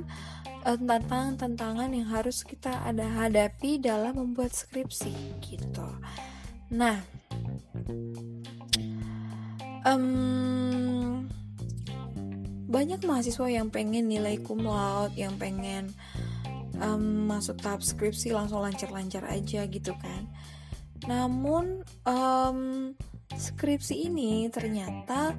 uh, 0.64 0.78
tantangan-tantangan 0.78 1.90
yang 1.92 2.08
harus 2.08 2.46
kita 2.46 2.72
ada 2.86 3.04
hadapi 3.04 3.82
dalam 3.82 4.16
membuat 4.16 4.54
skripsi 4.54 5.42
gitu. 5.42 5.88
Nah, 6.72 7.02
um, 9.84 11.26
banyak 12.68 13.00
mahasiswa 13.08 13.48
yang 13.48 13.72
pengen 13.72 14.12
nilai 14.12 14.36
cum 14.44 14.60
laude, 14.62 15.16
yang 15.16 15.34
pengen 15.40 15.88
um, 16.78 17.26
masuk 17.26 17.56
tahap 17.64 17.80
skripsi 17.80 18.36
langsung 18.36 18.60
lancar-lancar 18.60 19.24
aja 19.26 19.64
gitu 19.66 19.96
kan. 19.96 20.28
Namun 21.08 21.80
um, 22.04 22.92
skripsi 23.32 24.12
ini 24.12 24.52
ternyata 24.52 25.32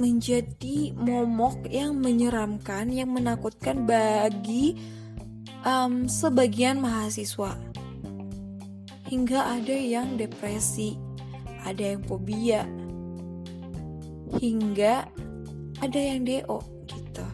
menjadi 0.00 0.96
momok 0.96 1.68
yang 1.68 2.00
menyeramkan, 2.00 2.88
yang 2.88 3.12
menakutkan 3.12 3.84
bagi 3.84 4.80
um, 5.68 6.08
sebagian 6.08 6.80
mahasiswa. 6.80 7.52
Hingga 9.12 9.60
ada 9.60 9.76
yang 9.76 10.16
depresi, 10.16 10.96
ada 11.68 11.92
yang 11.94 12.02
fobia, 12.08 12.64
hingga 14.40 15.04
ada 15.84 16.00
yang 16.00 16.24
DO 16.24 16.58
gitu. 16.88 17.26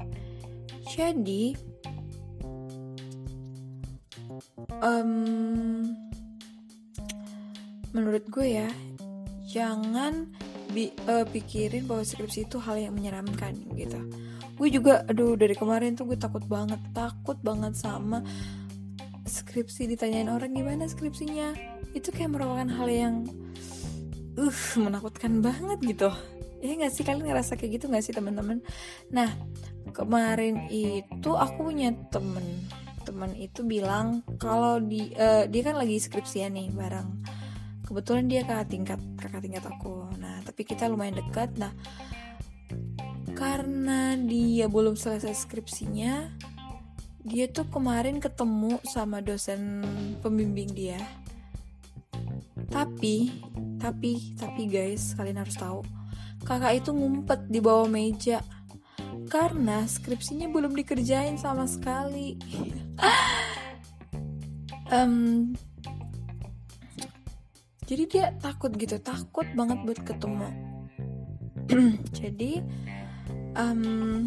Jadi, 0.90 1.54
um, 4.82 5.12
menurut 7.92 8.24
gue 8.32 8.46
ya, 8.64 8.70
jangan 9.44 10.32
bi 10.70 10.90
uh, 11.06 11.24
pikirin 11.28 11.86
bahwa 11.86 12.02
skripsi 12.02 12.46
itu 12.48 12.56
hal 12.58 12.78
yang 12.78 12.94
menyeramkan 12.94 13.54
gitu. 13.74 13.98
Gue 14.56 14.68
juga 14.72 15.04
aduh 15.04 15.36
dari 15.36 15.52
kemarin 15.52 15.94
tuh 15.94 16.08
gue 16.08 16.18
takut 16.18 16.42
banget 16.48 16.80
takut 16.96 17.36
banget 17.44 17.76
sama 17.76 18.24
skripsi 19.26 19.90
ditanyain 19.90 20.30
orang 20.30 20.54
gimana 20.54 20.86
skripsinya. 20.88 21.52
Itu 21.92 22.14
kayak 22.14 22.36
merupakan 22.36 22.68
hal 22.68 22.88
yang 22.88 23.14
uh 24.36 24.60
menakutkan 24.78 25.44
banget 25.44 25.78
gitu. 25.84 26.10
Ya 26.64 26.72
nggak 26.72 26.92
sih? 26.92 27.04
Kalian 27.04 27.28
ngerasa 27.28 27.54
kayak 27.60 27.80
gitu 27.80 27.84
nggak 27.92 28.04
sih 28.04 28.14
teman-teman? 28.16 28.64
Nah 29.12 29.28
kemarin 29.92 30.66
itu 30.72 31.30
aku 31.36 31.72
punya 31.72 31.92
temen. 32.08 32.44
Temen 33.06 33.38
itu 33.38 33.62
bilang 33.62 34.26
kalau 34.40 34.82
di 34.82 35.14
uh, 35.14 35.46
dia 35.46 35.62
kan 35.62 35.78
lagi 35.78 35.94
skripsian 36.00 36.58
nih 36.58 36.74
bareng 36.74 37.22
kebetulan 37.86 38.26
dia 38.26 38.42
kakak 38.42 38.68
tingkat 38.68 39.00
kakak 39.16 39.40
tingkat 39.46 39.64
aku. 39.64 40.10
Nah 40.18 40.42
tapi 40.42 40.66
kita 40.66 40.90
lumayan 40.90 41.16
dekat. 41.16 41.54
Nah 41.56 41.70
karena 43.38 44.18
dia 44.18 44.66
belum 44.66 44.98
selesai 44.98 45.46
skripsinya 45.46 46.34
dia 47.26 47.50
tuh 47.50 47.66
kemarin 47.70 48.18
ketemu 48.18 48.78
sama 48.86 49.22
dosen 49.22 49.86
pembimbing 50.20 50.70
dia. 50.74 50.98
Tapi 52.68 53.30
tapi 53.78 54.34
tapi 54.34 54.62
guys 54.66 55.14
kalian 55.14 55.40
harus 55.40 55.54
tahu 55.54 55.80
kakak 56.42 56.82
itu 56.82 56.90
ngumpet 56.90 57.46
di 57.50 57.58
bawah 57.62 57.86
meja 57.86 58.42
karena 59.26 59.82
skripsinya 59.86 60.46
belum 60.50 60.74
dikerjain 60.74 61.38
sama 61.38 61.70
sekali. 61.70 62.34
Um, 64.86 65.50
jadi 67.86 68.02
dia 68.10 68.24
takut 68.42 68.74
gitu 68.74 68.98
takut 68.98 69.46
banget 69.54 69.78
buat 69.86 70.00
ketemu. 70.02 70.50
Jadi 72.18 72.58
um, 73.54 74.26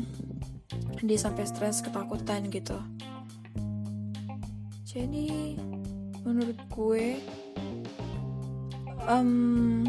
dia 1.04 1.20
sampai 1.20 1.44
stres 1.44 1.84
ketakutan 1.84 2.48
gitu. 2.48 2.80
Jadi 4.88 5.60
menurut 6.24 6.60
gue 6.72 7.06
um, 9.12 9.84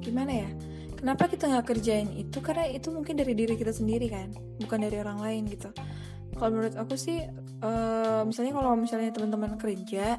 gimana 0.00 0.32
ya? 0.32 0.50
Kenapa 0.96 1.28
kita 1.28 1.52
nggak 1.52 1.68
kerjain 1.68 2.08
itu? 2.16 2.40
Karena 2.40 2.64
itu 2.72 2.88
mungkin 2.88 3.20
dari 3.20 3.36
diri 3.36 3.60
kita 3.60 3.76
sendiri 3.76 4.08
kan 4.08 4.32
bukan 4.56 4.88
dari 4.88 4.96
orang 5.04 5.20
lain 5.20 5.42
gitu. 5.52 5.68
Kalau 6.32 6.48
menurut 6.48 6.80
aku 6.80 6.96
sih 6.96 7.28
uh, 7.60 8.24
misalnya 8.24 8.56
kalau 8.56 8.72
misalnya 8.72 9.12
teman-teman 9.12 9.60
kerja 9.60 10.16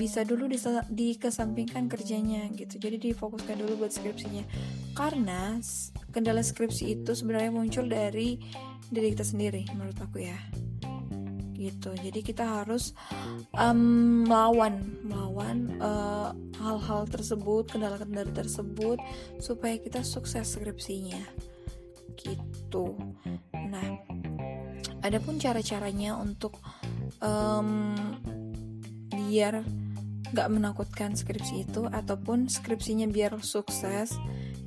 bisa 0.00 0.24
dulu 0.24 0.48
dikesampingkan 0.88 1.92
kerjanya 1.92 2.48
gitu. 2.56 2.80
Jadi 2.80 3.12
difokuskan 3.12 3.60
dulu 3.60 3.84
buat 3.84 3.92
skripsinya. 3.92 4.48
Karena 4.96 5.60
kendala 6.08 6.40
skripsi 6.40 6.96
itu 6.96 7.12
sebenarnya 7.12 7.52
muncul 7.52 7.84
dari 7.84 8.40
diri 8.88 9.12
kita 9.12 9.28
sendiri 9.28 9.68
menurut 9.76 10.00
aku 10.00 10.24
ya. 10.24 10.40
Gitu. 11.52 11.92
Jadi 11.92 12.24
kita 12.24 12.64
harus 12.64 12.96
um, 13.52 14.24
melawan 14.24 14.80
melawan 15.04 15.76
uh, 15.76 16.32
hal-hal 16.56 17.04
tersebut 17.04 17.68
kendala-kendala 17.68 18.32
tersebut 18.32 18.96
supaya 19.36 19.76
kita 19.76 20.00
sukses 20.00 20.56
skripsinya. 20.56 21.20
Gitu. 22.16 22.96
Nah 23.52 24.00
adapun 25.04 25.36
cara-caranya 25.36 26.16
untuk 26.16 26.56
um, 27.20 27.92
biar 29.12 29.60
gak 30.30 30.48
menakutkan 30.50 31.18
skripsi 31.18 31.66
itu 31.66 31.86
ataupun 31.90 32.46
skripsinya 32.46 33.10
biar 33.10 33.34
sukses. 33.42 34.14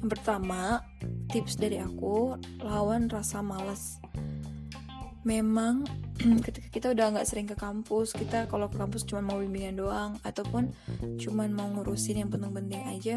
Yang 0.03 0.09
pertama 0.20 0.84
tips 1.32 1.55
dari 1.55 1.80
aku 1.80 2.36
lawan 2.59 3.07
rasa 3.07 3.39
males. 3.39 3.99
Memang 5.24 5.88
ketika 6.45 6.68
kita 6.68 6.88
udah 6.91 7.16
nggak 7.16 7.28
sering 7.28 7.47
ke 7.47 7.55
kampus 7.55 8.11
kita 8.11 8.45
kalau 8.51 8.68
ke 8.68 8.76
kampus 8.76 9.07
cuma 9.07 9.24
mau 9.24 9.39
bimbingan 9.39 9.80
doang 9.80 10.11
ataupun 10.28 10.70
cuma 11.16 11.47
mau 11.47 11.72
ngurusin 11.72 12.22
yang 12.22 12.30
penting-penting 12.30 12.84
aja 12.91 13.16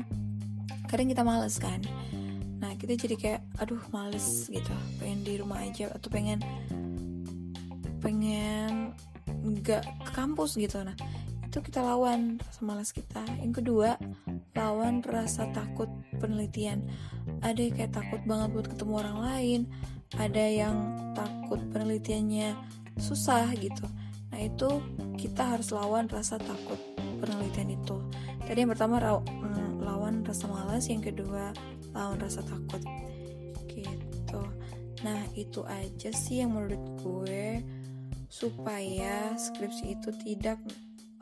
kadang 0.86 1.10
kita 1.10 1.26
males 1.26 1.58
kan. 1.58 1.82
Nah 2.62 2.72
kita 2.78 2.96
jadi 2.96 3.14
kayak 3.18 3.40
aduh 3.58 3.82
males 3.90 4.46
gitu. 4.48 4.74
Pengen 5.02 5.20
di 5.26 5.34
rumah 5.36 5.60
aja 5.60 5.90
atau 5.92 6.08
pengen 6.08 6.40
pengen 8.00 8.94
nggak 9.26 9.82
ke 9.82 10.10
kampus 10.14 10.54
gitu. 10.56 10.80
Nah 10.86 10.94
itu 11.56 11.72
kita 11.72 11.80
lawan 11.80 12.36
rasa 12.36 12.60
malas 12.68 12.92
kita. 12.92 13.24
Yang 13.40 13.64
kedua 13.64 13.96
lawan 14.52 15.00
rasa 15.00 15.48
takut 15.56 15.88
penelitian. 16.20 16.84
Ada 17.40 17.56
yang 17.56 17.72
kayak 17.80 17.96
takut 17.96 18.20
banget 18.28 18.52
buat 18.52 18.68
ketemu 18.68 18.92
orang 19.00 19.18
lain 19.24 19.60
ada 20.20 20.44
yang 20.44 20.76
takut 21.16 21.56
penelitiannya 21.72 22.52
susah 23.00 23.56
gitu. 23.56 23.88
Nah 24.36 24.36
itu 24.36 24.68
kita 25.16 25.56
harus 25.56 25.72
lawan 25.72 26.12
rasa 26.12 26.36
takut 26.36 26.76
penelitian 27.24 27.72
itu. 27.72 28.04
Tadi 28.44 28.60
yang 28.60 28.76
pertama 28.76 29.00
mm, 29.00 29.80
lawan 29.80 30.28
rasa 30.28 30.52
malas 30.52 30.92
yang 30.92 31.00
kedua 31.00 31.56
lawan 31.96 32.20
rasa 32.20 32.44
takut. 32.44 32.84
Gitu. 33.72 34.40
Nah 35.08 35.24
itu 35.32 35.64
aja 35.64 36.12
sih 36.12 36.44
yang 36.44 36.52
menurut 36.52 36.84
gue 37.00 37.64
supaya 38.28 39.32
skripsi 39.40 39.96
itu 39.96 40.12
tidak 40.20 40.60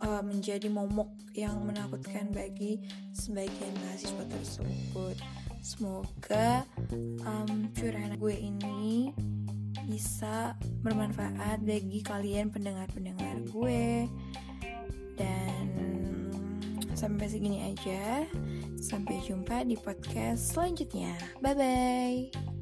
uh, 0.05 0.22
menjadi 0.22 0.68
momok 0.68 1.11
yang 1.32 1.64
menakutkan 1.64 2.30
bagi 2.30 2.78
sebagian 3.16 3.74
mahasiswa 3.80 4.24
tersebut. 4.28 5.16
Semoga 5.64 6.68
um, 7.24 7.72
curahan 7.72 8.20
gue 8.20 8.36
ini 8.36 9.11
bisa 9.88 10.52
bermanfaat 10.84 11.64
bagi 11.64 12.05
kalian 12.05 12.52
pendengar-pendengar 12.52 13.40
gue. 13.48 14.07
Dan 15.16 15.66
sampai 16.92 17.26
segini 17.26 17.72
aja. 17.72 18.28
Sampai 18.84 19.24
jumpa 19.24 19.64
di 19.64 19.80
podcast 19.80 20.52
selanjutnya. 20.52 21.16
Bye 21.40 21.57
bye 21.57 22.53